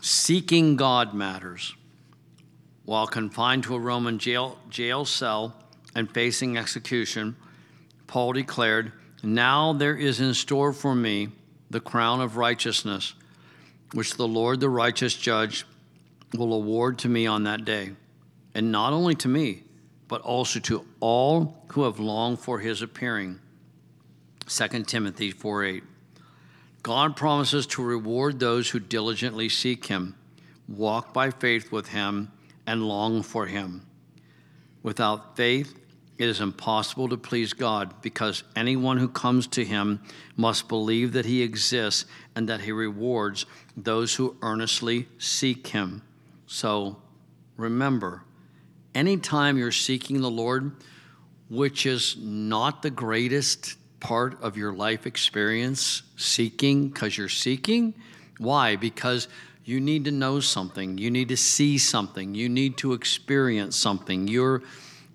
[0.00, 1.74] seeking God matters.
[2.84, 5.54] While confined to a Roman jail, jail cell
[5.94, 7.36] and facing execution,
[8.06, 8.92] Paul declared,
[9.24, 11.28] Now there is in store for me
[11.70, 13.14] the crown of righteousness,
[13.92, 15.64] which the Lord, the righteous judge,
[16.34, 17.92] will award to me on that day.
[18.54, 19.62] And not only to me,
[20.08, 23.40] but also to all who have longed for his appearing.
[24.46, 25.84] 2 Timothy 4 8.
[26.82, 30.14] God promises to reward those who diligently seek him,
[30.68, 32.30] walk by faith with him,
[32.66, 33.86] and long for him.
[34.82, 35.80] Without faith,
[36.16, 40.00] it is impossible to please God because anyone who comes to him
[40.36, 42.06] must believe that he exists
[42.36, 43.46] and that he rewards
[43.76, 46.02] those who earnestly seek him.
[46.46, 46.96] So
[47.56, 48.22] remember,
[48.94, 50.72] anytime you're seeking the Lord,
[51.50, 57.94] which is not the greatest part of your life experience, seeking because you're seeking.
[58.38, 58.76] Why?
[58.76, 59.28] Because
[59.64, 64.28] you need to know something, you need to see something, you need to experience something.
[64.28, 64.62] You're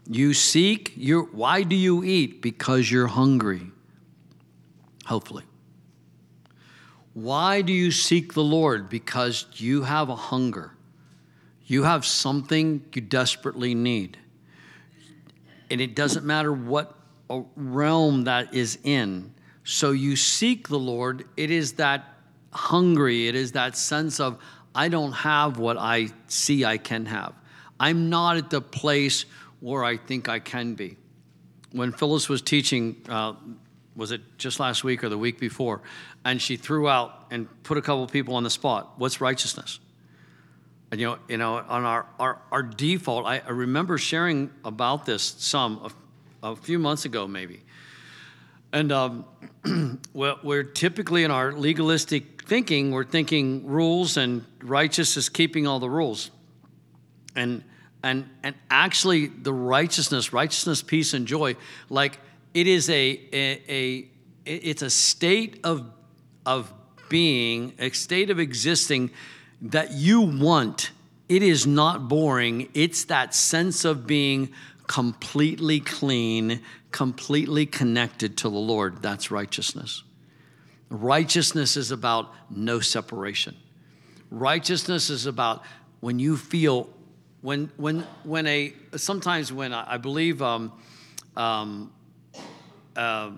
[0.09, 2.41] you seek, you're why do you eat?
[2.41, 3.71] Because you're hungry.
[5.05, 5.43] Hopefully.
[7.13, 8.89] Why do you seek the Lord?
[8.89, 10.73] Because you have a hunger.
[11.65, 14.17] You have something you desperately need.
[15.69, 16.95] And it doesn't matter what
[17.55, 19.33] realm that is in.
[19.63, 21.25] So you seek the Lord.
[21.37, 22.15] It is that
[22.51, 24.39] hungry, it is that sense of,
[24.73, 27.33] I don't have what I see I can have.
[27.79, 29.25] I'm not at the place
[29.59, 30.97] where I think I can be.
[31.71, 33.33] When Phyllis was teaching, uh,
[33.95, 35.81] was it just last week or the week before?
[36.25, 38.93] And she threw out and put a couple people on the spot.
[38.97, 39.79] What's righteousness?
[40.91, 45.05] And you know, you know, on our our, our default, I, I remember sharing about
[45.05, 45.91] this some
[46.41, 47.61] a, a few months ago, maybe.
[48.71, 49.25] And um,
[50.13, 55.79] well, we're typically in our legalistic thinking, we're thinking rules and righteous is keeping all
[55.79, 56.31] the rules.
[57.35, 57.63] And
[58.03, 61.55] and and actually the righteousness, righteousness, peace, and joy,
[61.89, 62.19] like
[62.53, 64.07] it is a a, a
[64.45, 65.85] it's a state of
[66.45, 66.73] of
[67.09, 69.11] being, a state of existing
[69.61, 70.91] that you want.
[71.27, 72.69] It is not boring.
[72.73, 74.53] It's that sense of being
[74.87, 79.01] completely clean, completely connected to the Lord.
[79.01, 80.03] That's righteousness.
[80.89, 83.55] Righteousness is about no separation.
[84.31, 85.63] Righteousness is about
[85.99, 86.89] when you feel,
[87.41, 90.73] when, when, when a, sometimes when I, I believe um,
[91.37, 91.91] um,
[92.95, 93.31] uh,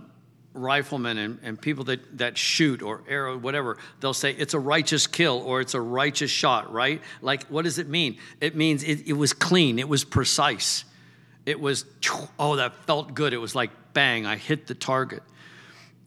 [0.54, 5.08] riflemen and, and people that, that shoot or arrow, whatever, they'll say it's a righteous
[5.08, 7.02] kill or it's a righteous shot, right?
[7.22, 8.18] Like, what does it mean?
[8.39, 10.86] It means it, it was clean, it was precise.
[11.45, 11.86] It was,
[12.38, 13.34] oh, that felt good.
[13.34, 15.24] It was like, bang, I hit the target.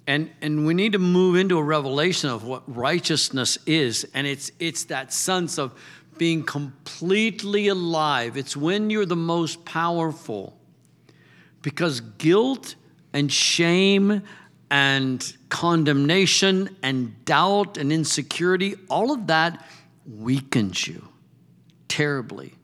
[0.06, 4.06] And, and we need to move into a revelation of what righteousness is.
[4.14, 5.72] And it's, it's that sense of
[6.18, 8.36] being completely alive.
[8.36, 10.58] It's when you're the most powerful.
[11.62, 12.74] Because guilt
[13.12, 14.22] and shame
[14.70, 19.64] and condemnation and doubt and insecurity, all of that
[20.06, 21.08] weakens you
[21.88, 22.54] terribly.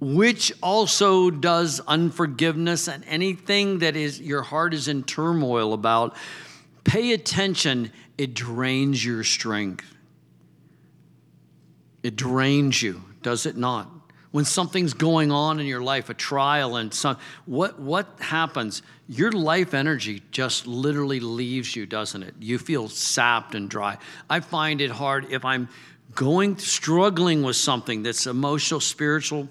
[0.00, 6.16] Which also does unforgiveness and anything that is your heart is in turmoil about.
[6.84, 9.95] Pay attention, it drains your strength.
[12.06, 13.90] It drains you, does it not?
[14.36, 18.82] when something's going on in your life, a trial and some what what happens?
[19.08, 22.34] Your life energy just literally leaves you, doesn't it?
[22.38, 23.96] You feel sapped and dry.
[24.28, 25.70] I find it hard if I'm
[26.14, 29.48] going struggling with something that's emotional, spiritual,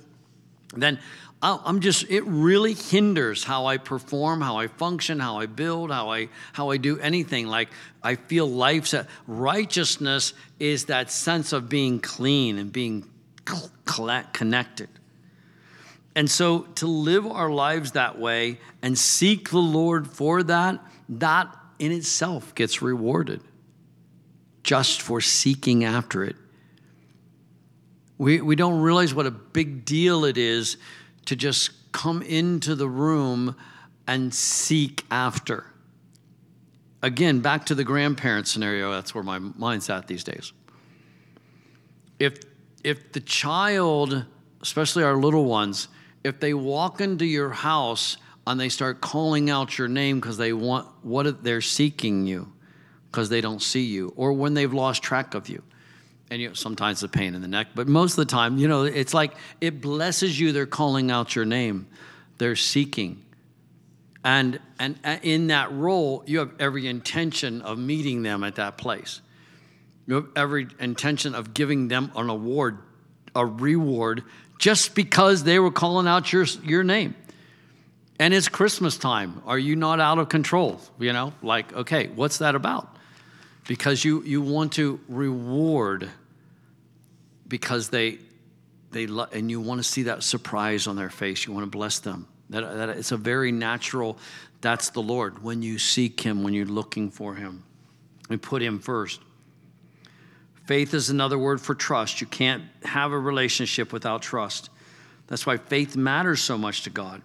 [0.76, 1.00] then
[1.48, 6.10] I'm just it really hinders how I perform, how I function, how I build, how
[6.10, 7.46] I how I do anything.
[7.48, 7.70] Like
[8.02, 8.96] I feel life's
[9.28, 13.06] righteousness is that sense of being clean and being
[14.34, 14.90] connected.
[16.16, 20.80] And so to live our lives that way and seek the Lord for that,
[21.10, 23.42] that in itself gets rewarded
[24.64, 26.38] just for seeking after it.
[28.18, 30.78] We, we don't realize what a big deal it is
[31.26, 33.56] to just come into the room
[34.08, 35.66] and seek after.
[37.02, 40.54] Again, back to the grandparent scenario, that's where my mind's at these days.
[42.20, 42.40] If
[42.84, 44.26] if the child,
[44.62, 45.88] especially our little ones,
[46.24, 48.18] if they walk into your house
[48.48, 52.52] and they start calling out your name because they want what they're seeking you
[53.12, 55.64] because they don't see you or when they've lost track of you
[56.30, 58.68] and you know, sometimes the pain in the neck but most of the time you
[58.68, 61.88] know it's like it blesses you they're calling out your name
[62.38, 63.24] they're seeking
[64.24, 69.22] and and in that role you have every intention of meeting them at that place
[70.08, 72.78] You have every intention of giving them an award,
[73.36, 74.24] a reward,
[74.60, 77.16] just because they were calling out your, your name.
[78.20, 79.42] And it's Christmas time.
[79.46, 80.80] Are you not out of control?
[81.00, 82.95] You know, like, okay, what's that about?
[83.68, 86.10] Because you, you want to reward
[87.48, 88.20] because they,
[88.92, 91.46] they lo- and you want to see that surprise on their face.
[91.46, 92.28] You want to bless them.
[92.52, 94.18] That, that it's a very natural,
[94.62, 95.44] that's the Lord.
[95.44, 97.64] When you seek Him, when you're looking for Him,
[98.30, 99.20] we put Him first.
[100.66, 102.22] Faith is another word for trust.
[102.22, 104.70] You can't have a relationship without trust.
[105.28, 107.22] That's why faith matters so much to God.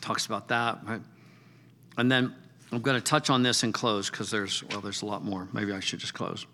[0.00, 1.00] Talks about that, right?
[1.96, 2.34] And then
[2.72, 5.48] I'm going to touch on this and close because there's, well, there's a lot more.
[5.52, 6.46] Maybe I should just close.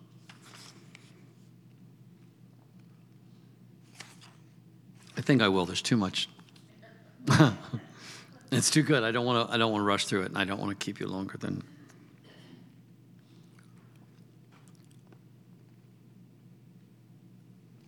[5.16, 5.66] I think I will.
[5.66, 6.28] There's too much.
[8.52, 9.02] it's too good.
[9.02, 9.54] I don't want to.
[9.54, 11.36] I don't want to rush through it, and I don't want to keep you longer
[11.38, 11.62] than.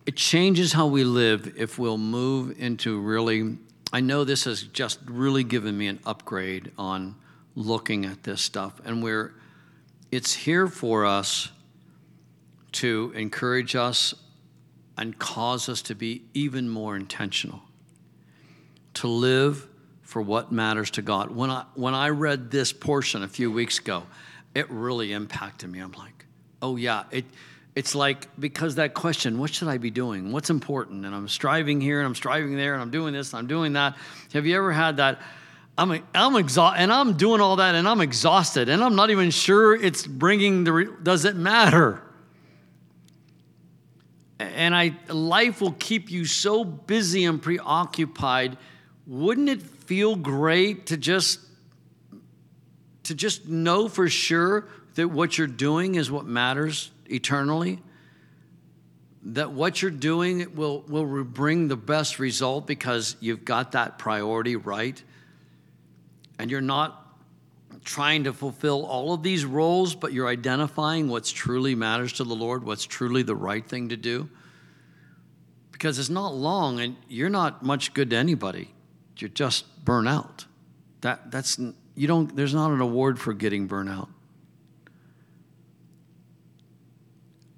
[0.05, 3.57] It changes how we live if we'll move into really.
[3.93, 7.15] I know this has just really given me an upgrade on
[7.59, 9.33] looking at this stuff, and we're.
[10.11, 11.51] It's here for us
[12.71, 14.15] to encourage us
[14.97, 17.61] and cause us to be even more intentional,
[18.95, 19.67] to live
[20.01, 21.29] for what matters to God.
[21.29, 24.03] When I, when I read this portion a few weeks ago,
[24.55, 25.79] it really impacted me.
[25.79, 26.25] I'm like,
[26.63, 27.25] oh, yeah, it,
[27.75, 30.31] it's like, because that question, what should I be doing?
[30.31, 31.05] What's important?
[31.05, 33.73] And I'm striving here and I'm striving there and I'm doing this and I'm doing
[33.73, 33.95] that.
[34.33, 35.21] Have you ever had that?
[35.79, 39.31] I'm, I'm exhausted and I'm doing all that and I'm exhausted and I'm not even
[39.31, 42.03] sure it's bringing the, re- does it matter?
[44.39, 48.57] and I life will keep you so busy and preoccupied.
[49.05, 51.39] Wouldn't it feel great to just
[53.03, 57.81] to just know for sure that what you're doing is what matters eternally?
[59.23, 64.55] That what you're doing will will bring the best result because you've got that priority
[64.55, 65.03] right.
[66.39, 67.05] And you're not
[67.83, 72.33] trying to fulfill all of these roles, but you're identifying what's truly matters to the
[72.33, 74.29] Lord, what's truly the right thing to do.
[75.71, 78.73] Because it's not long and you're not much good to anybody.
[79.17, 80.45] You're just burn out.
[81.01, 81.59] That, that's,
[81.95, 84.09] you don't, there's not an award for getting burnout.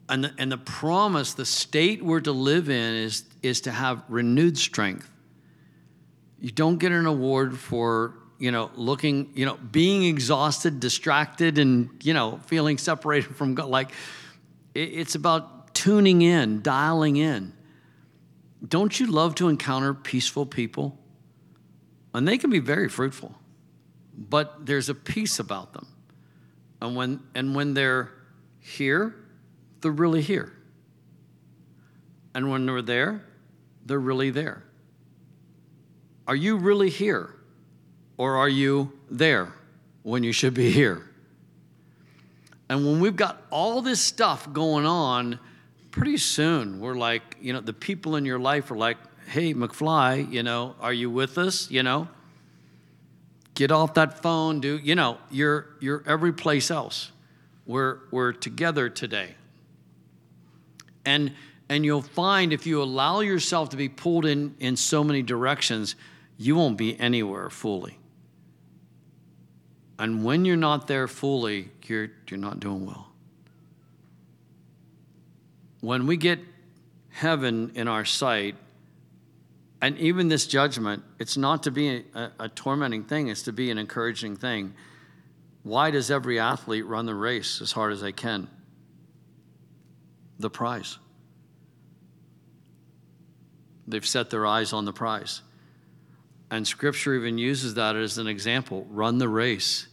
[0.09, 4.03] And the, and the promise, the state we're to live in is, is to have
[4.09, 5.09] renewed strength.
[6.39, 11.91] You don't get an award for you know, looking, you know, being exhausted, distracted, and,
[12.01, 13.69] you know, feeling separated from God.
[13.69, 13.91] Like,
[14.73, 17.53] it's about tuning in, dialing in.
[18.67, 20.97] Don't you love to encounter peaceful people?
[22.15, 23.35] And they can be very fruitful,
[24.17, 25.87] but there's a peace about them.
[26.81, 28.11] And when, and when they're
[28.59, 29.15] here,
[29.81, 30.51] they're really here.
[32.33, 33.23] And when they're there,
[33.85, 34.63] they're really there.
[36.27, 37.35] Are you really here?
[38.21, 39.51] Or are you there
[40.03, 41.09] when you should be here?
[42.69, 45.39] And when we've got all this stuff going on,
[45.89, 50.31] pretty soon we're like, you know, the people in your life are like, hey, McFly,
[50.31, 51.71] you know, are you with us?
[51.71, 52.09] You know,
[53.55, 57.11] get off that phone, do, you know, you're, you're every place else.
[57.65, 59.33] We're, we're together today.
[61.05, 61.33] And,
[61.69, 65.95] and you'll find if you allow yourself to be pulled in, in so many directions,
[66.37, 67.97] you won't be anywhere fully.
[70.01, 73.11] And when you're not there fully, you're, you're not doing well.
[75.81, 76.39] When we get
[77.09, 78.55] heaven in our sight,
[79.79, 83.69] and even this judgment, it's not to be a, a, tormenting thing, it's to be
[83.69, 84.73] an encouraging thing.
[85.61, 88.47] Why does every athlete run the race as hard as they can?
[90.39, 90.97] The prize.
[93.87, 95.43] They've set their eyes on the prize.
[96.49, 99.89] And scripture even uses that as an example run the race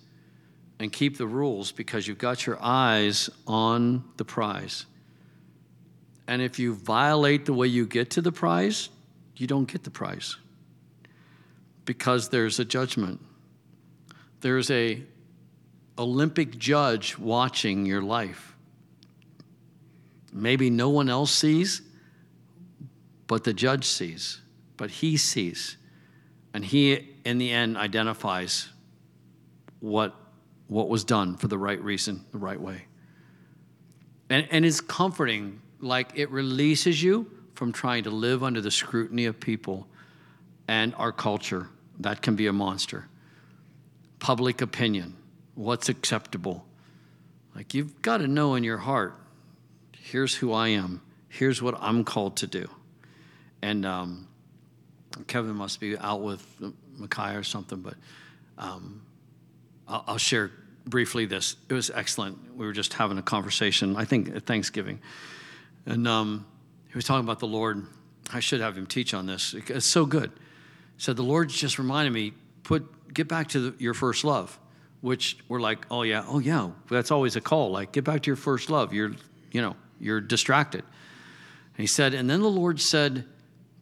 [0.81, 4.87] and keep the rules because you've got your eyes on the prize.
[6.27, 8.91] And if you violate the way you get to the prize,
[9.37, 10.37] you don't get the prize
[11.85, 13.19] because there's a judgment.
[14.41, 15.03] There's a
[15.99, 18.55] Olympic judge watching your life.
[20.33, 21.83] Maybe no one else sees,
[23.27, 24.41] but the judge sees,
[24.77, 25.77] but he sees.
[26.53, 28.69] And he, in the end, identifies
[29.81, 30.15] what
[30.69, 32.85] what was done for the right reason, the right way.
[34.31, 39.25] And, and it's comforting, like it releases you from trying to live under the scrutiny
[39.25, 39.89] of people
[40.69, 41.69] and our culture.
[42.01, 43.09] That can be a monster.
[44.21, 45.17] Public opinion,
[45.55, 46.65] what's acceptable.
[47.55, 49.15] Like you've got to know in your heart
[50.11, 51.03] Here's who I am.
[51.29, 52.67] Here's what I'm called to do.
[53.61, 54.27] And um,
[55.27, 56.47] Kevin must be out with
[56.97, 57.93] Micaiah or something, but
[58.57, 59.03] um,
[59.89, 60.51] I'll, I'll share
[60.85, 61.57] briefly this.
[61.69, 62.57] It was excellent.
[62.57, 65.01] We were just having a conversation, I think at Thanksgiving.
[65.87, 66.47] And um,
[66.89, 67.87] he was talking about the Lord.
[68.33, 69.55] I should have him teach on this.
[69.55, 70.31] It's so good.
[70.99, 72.33] Said, The Lord just reminded me,
[72.63, 74.59] put get back to the, your first love,
[75.01, 76.71] which we're like, oh yeah, oh yeah.
[76.91, 77.71] That's always a call.
[77.71, 78.93] Like, get back to your first love.
[78.93, 79.13] You're,
[79.53, 80.81] you know, you're distracted.
[80.81, 83.25] And he said, and then the Lord said,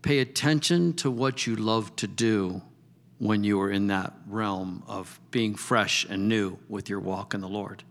[0.03, 2.63] pay attention to what you love to do
[3.19, 7.41] when you are in that realm of being fresh and new with your walk in
[7.41, 7.83] the Lord.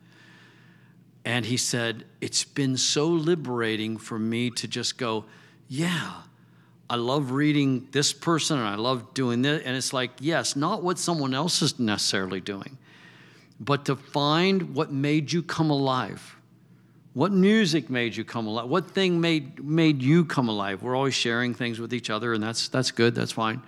[1.24, 5.26] And he said, It's been so liberating for me to just go,
[5.68, 6.22] Yeah,
[6.90, 9.64] I love reading this person and I love doing this.
[9.66, 12.78] And it's like, yes, not what someone else is necessarily doing,
[13.60, 16.36] but to find what made you come alive.
[17.14, 18.70] What music made you come alive?
[18.70, 20.84] What thing made, made you come alive?
[20.84, 23.62] We're always sharing things with each other, and that's, that's good, that's fine.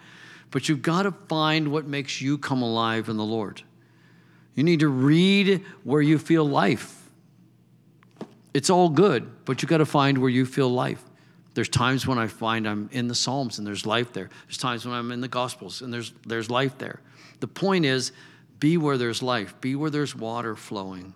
[0.51, 3.61] But you've got to find what makes you come alive in the Lord.
[4.55, 7.09] You need to read where you feel life.
[8.53, 11.03] It's all good, but you've got to find where you feel life.
[11.53, 14.29] There's times when I find I'm in the Psalms and there's life there.
[14.47, 17.01] There's times when I'm in the Gospels and there's, there's life there.
[17.39, 18.11] The point is,
[18.59, 21.13] be where there's life, be where there's water flowing.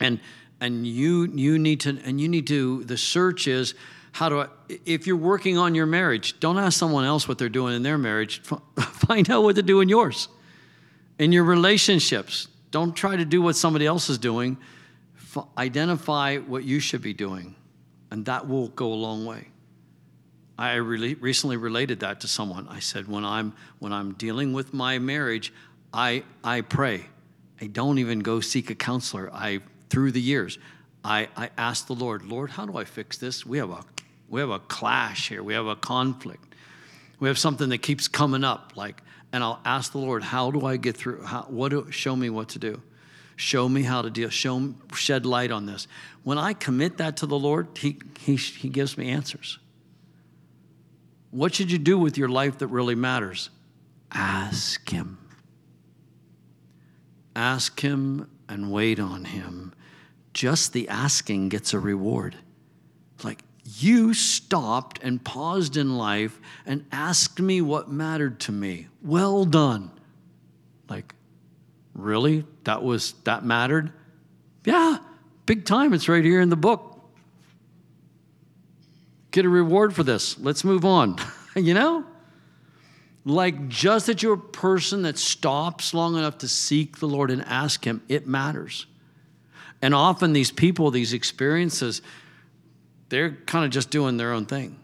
[0.00, 0.20] And
[0.60, 3.74] and you you need to and you need to the search is
[4.14, 4.46] how do I
[4.86, 7.98] if you're working on your marriage, don't ask someone else what they're doing in their
[7.98, 8.40] marriage.
[8.80, 10.28] Find out what to do in yours.
[11.18, 14.56] In your relationships, don't try to do what somebody else is doing.
[15.58, 17.54] Identify what you should be doing
[18.14, 19.48] and that will go a long way.
[20.56, 22.68] I recently related that to someone.
[22.68, 25.52] I said, when I'm when I'm dealing with my marriage,
[25.92, 27.06] I I pray.
[27.60, 29.32] I don't even go seek a counselor.
[29.32, 30.58] I through the years,
[31.02, 33.44] I, I ask the Lord, Lord, how do I fix this?
[33.44, 33.82] We have a
[34.28, 35.42] we have a clash here.
[35.42, 36.54] We have a conflict.
[37.20, 38.72] We have something that keeps coming up.
[38.76, 39.02] Like,
[39.32, 41.22] and I'll ask the Lord, how do I get through?
[41.22, 42.82] How, what do, show me what to do.
[43.36, 44.28] Show me how to deal.
[44.28, 45.88] Show shed light on this.
[46.22, 49.58] When I commit that to the Lord, He He, he gives me answers.
[51.30, 53.50] What should you do with your life that really matters?
[54.12, 55.18] Ask Him.
[57.34, 59.74] Ask Him and wait on Him.
[60.32, 62.36] Just the asking gets a reward.
[63.24, 68.88] Like you stopped and paused in life and asked me what mattered to me.
[69.02, 69.90] Well done.
[70.88, 71.14] Like,
[71.94, 72.44] Really?
[72.64, 73.92] That was that mattered?
[74.64, 74.98] Yeah,
[75.46, 75.92] big time.
[75.92, 76.90] It's right here in the book.
[79.30, 80.38] Get a reward for this.
[80.38, 81.16] Let's move on.
[81.56, 82.04] you know?
[83.24, 87.42] Like just that you're a person that stops long enough to seek the Lord and
[87.42, 88.86] ask Him, it matters.
[89.80, 92.02] And often these people, these experiences,
[93.14, 94.76] they're kind of just doing their own thing.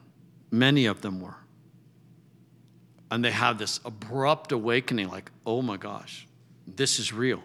[0.53, 1.37] Many of them were.
[3.11, 6.29] And they have this abrupt awakening like, oh my gosh,
[6.67, 7.43] this is real.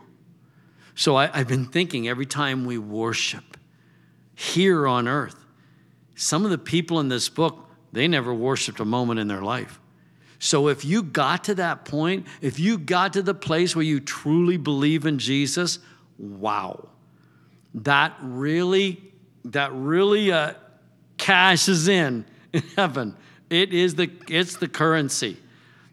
[0.93, 3.57] So I, have been thinking every time we worship
[4.35, 5.43] here on earth,
[6.13, 9.79] some of the people in this book, they never worshiped a moment in their life.
[10.37, 13.99] So if you got to that point, if you got to the place where you
[13.99, 15.79] truly believe in Jesus,
[16.19, 16.89] wow.
[17.73, 19.01] That really,
[19.45, 20.53] that really uh,
[21.17, 23.15] cashes in in heaven.
[23.49, 25.37] It is the, it's the currency.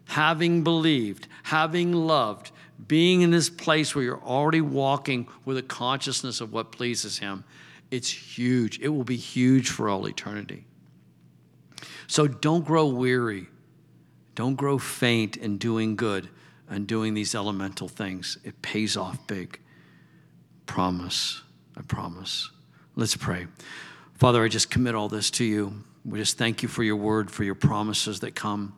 [0.05, 2.51] Having believed, having loved,
[2.87, 7.43] being in this place where you're already walking with a consciousness of what pleases Him,
[7.91, 8.79] it's huge.
[8.79, 10.65] It will be huge for all eternity.
[12.07, 13.47] So don't grow weary.
[14.35, 16.29] Don't grow faint in doing good
[16.69, 18.37] and doing these elemental things.
[18.43, 19.59] It pays off big.
[20.65, 21.41] Promise.
[21.77, 22.49] I promise.
[22.95, 23.47] Let's pray.
[24.15, 25.83] Father, I just commit all this to you.
[26.05, 28.75] We just thank you for your word, for your promises that come.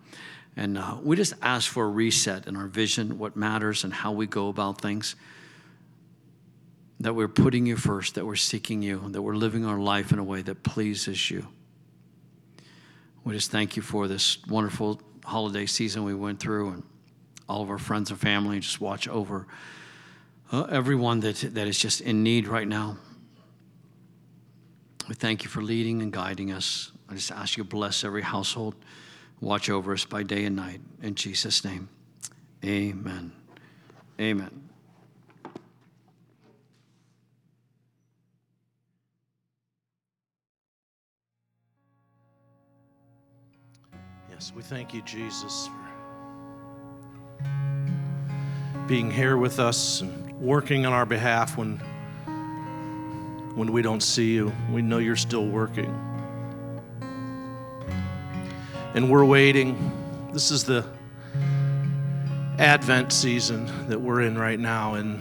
[0.55, 4.13] And uh, we just ask for a reset in our vision, what matters, and how
[4.13, 5.15] we go about things.
[7.01, 10.19] That we're putting you first, that we're seeking you, that we're living our life in
[10.19, 11.47] a way that pleases you.
[13.25, 16.83] We just thank you for this wonderful holiday season we went through and
[17.49, 18.59] all of our friends and family.
[18.59, 19.47] Just watch over
[20.51, 22.97] uh, everyone that, that is just in need right now.
[25.07, 26.91] We thank you for leading and guiding us.
[27.07, 28.75] I just ask you to bless every household.
[29.39, 30.81] Watch over us by day and night.
[31.03, 31.89] In Jesus' name,
[32.63, 33.31] amen.
[34.19, 34.69] Amen.
[44.31, 45.73] Yes, we thank you, Jesus, for
[48.87, 51.79] being here with us and working on our behalf when
[53.55, 54.53] when we don't see you.
[54.69, 55.93] We know you're still working.
[58.93, 60.29] And we're waiting.
[60.31, 60.85] This is the
[62.59, 64.95] Advent season that we're in right now.
[64.95, 65.19] And,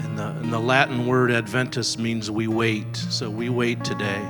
[0.00, 2.96] and, the, and the Latin word Adventus means we wait.
[2.96, 4.22] So we wait today.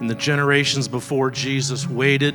[0.00, 2.34] And the generations before Jesus waited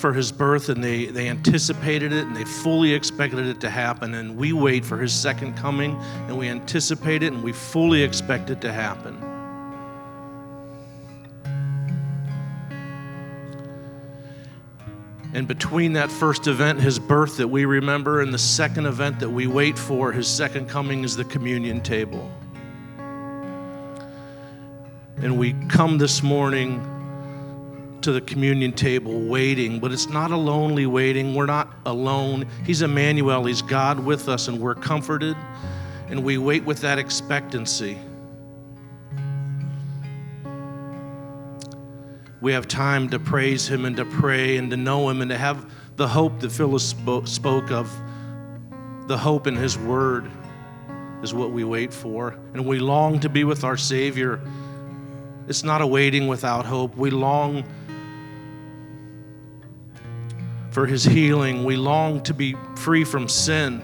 [0.00, 4.14] for his birth and they, they anticipated it and they fully expected it to happen.
[4.14, 5.96] And we wait for his second coming
[6.26, 9.22] and we anticipate it and we fully expect it to happen.
[15.32, 19.30] And between that first event, his birth that we remember, and the second event that
[19.30, 22.28] we wait for, his second coming, is the communion table.
[25.22, 26.84] And we come this morning
[28.02, 31.34] to the communion table waiting, but it's not a lonely waiting.
[31.34, 32.46] We're not alone.
[32.64, 35.36] He's Emmanuel, He's God with us, and we're comforted,
[36.08, 37.98] and we wait with that expectancy.
[42.40, 45.36] we have time to praise Him and to pray and to know Him and to
[45.36, 46.94] have the hope that Phyllis
[47.24, 47.90] spoke of.
[49.08, 50.30] The hope in His Word
[51.22, 52.38] is what we wait for.
[52.54, 54.40] And we long to be with our Savior.
[55.48, 56.96] It's not a waiting without hope.
[56.96, 57.64] We long
[60.70, 63.82] for His healing, we long to be free from sin.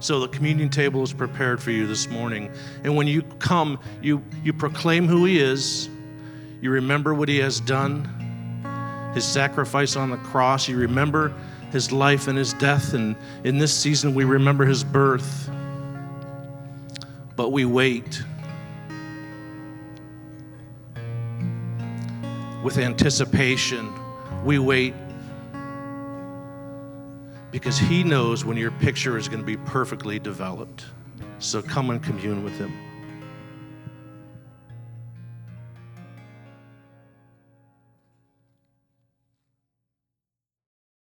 [0.00, 2.52] So the communion table is prepared for you this morning.
[2.82, 5.88] And when you come, you, you proclaim who He is,
[6.60, 11.32] you remember what He has done, His sacrifice on the cross, you remember
[11.72, 12.92] His life and His death.
[12.92, 15.50] And in this season, we remember His birth.
[17.36, 18.22] But we wait
[22.62, 23.92] with anticipation.
[24.44, 24.94] We wait
[27.50, 30.84] because He knows when your picture is going to be perfectly developed.
[31.38, 32.72] So come and commune with Him.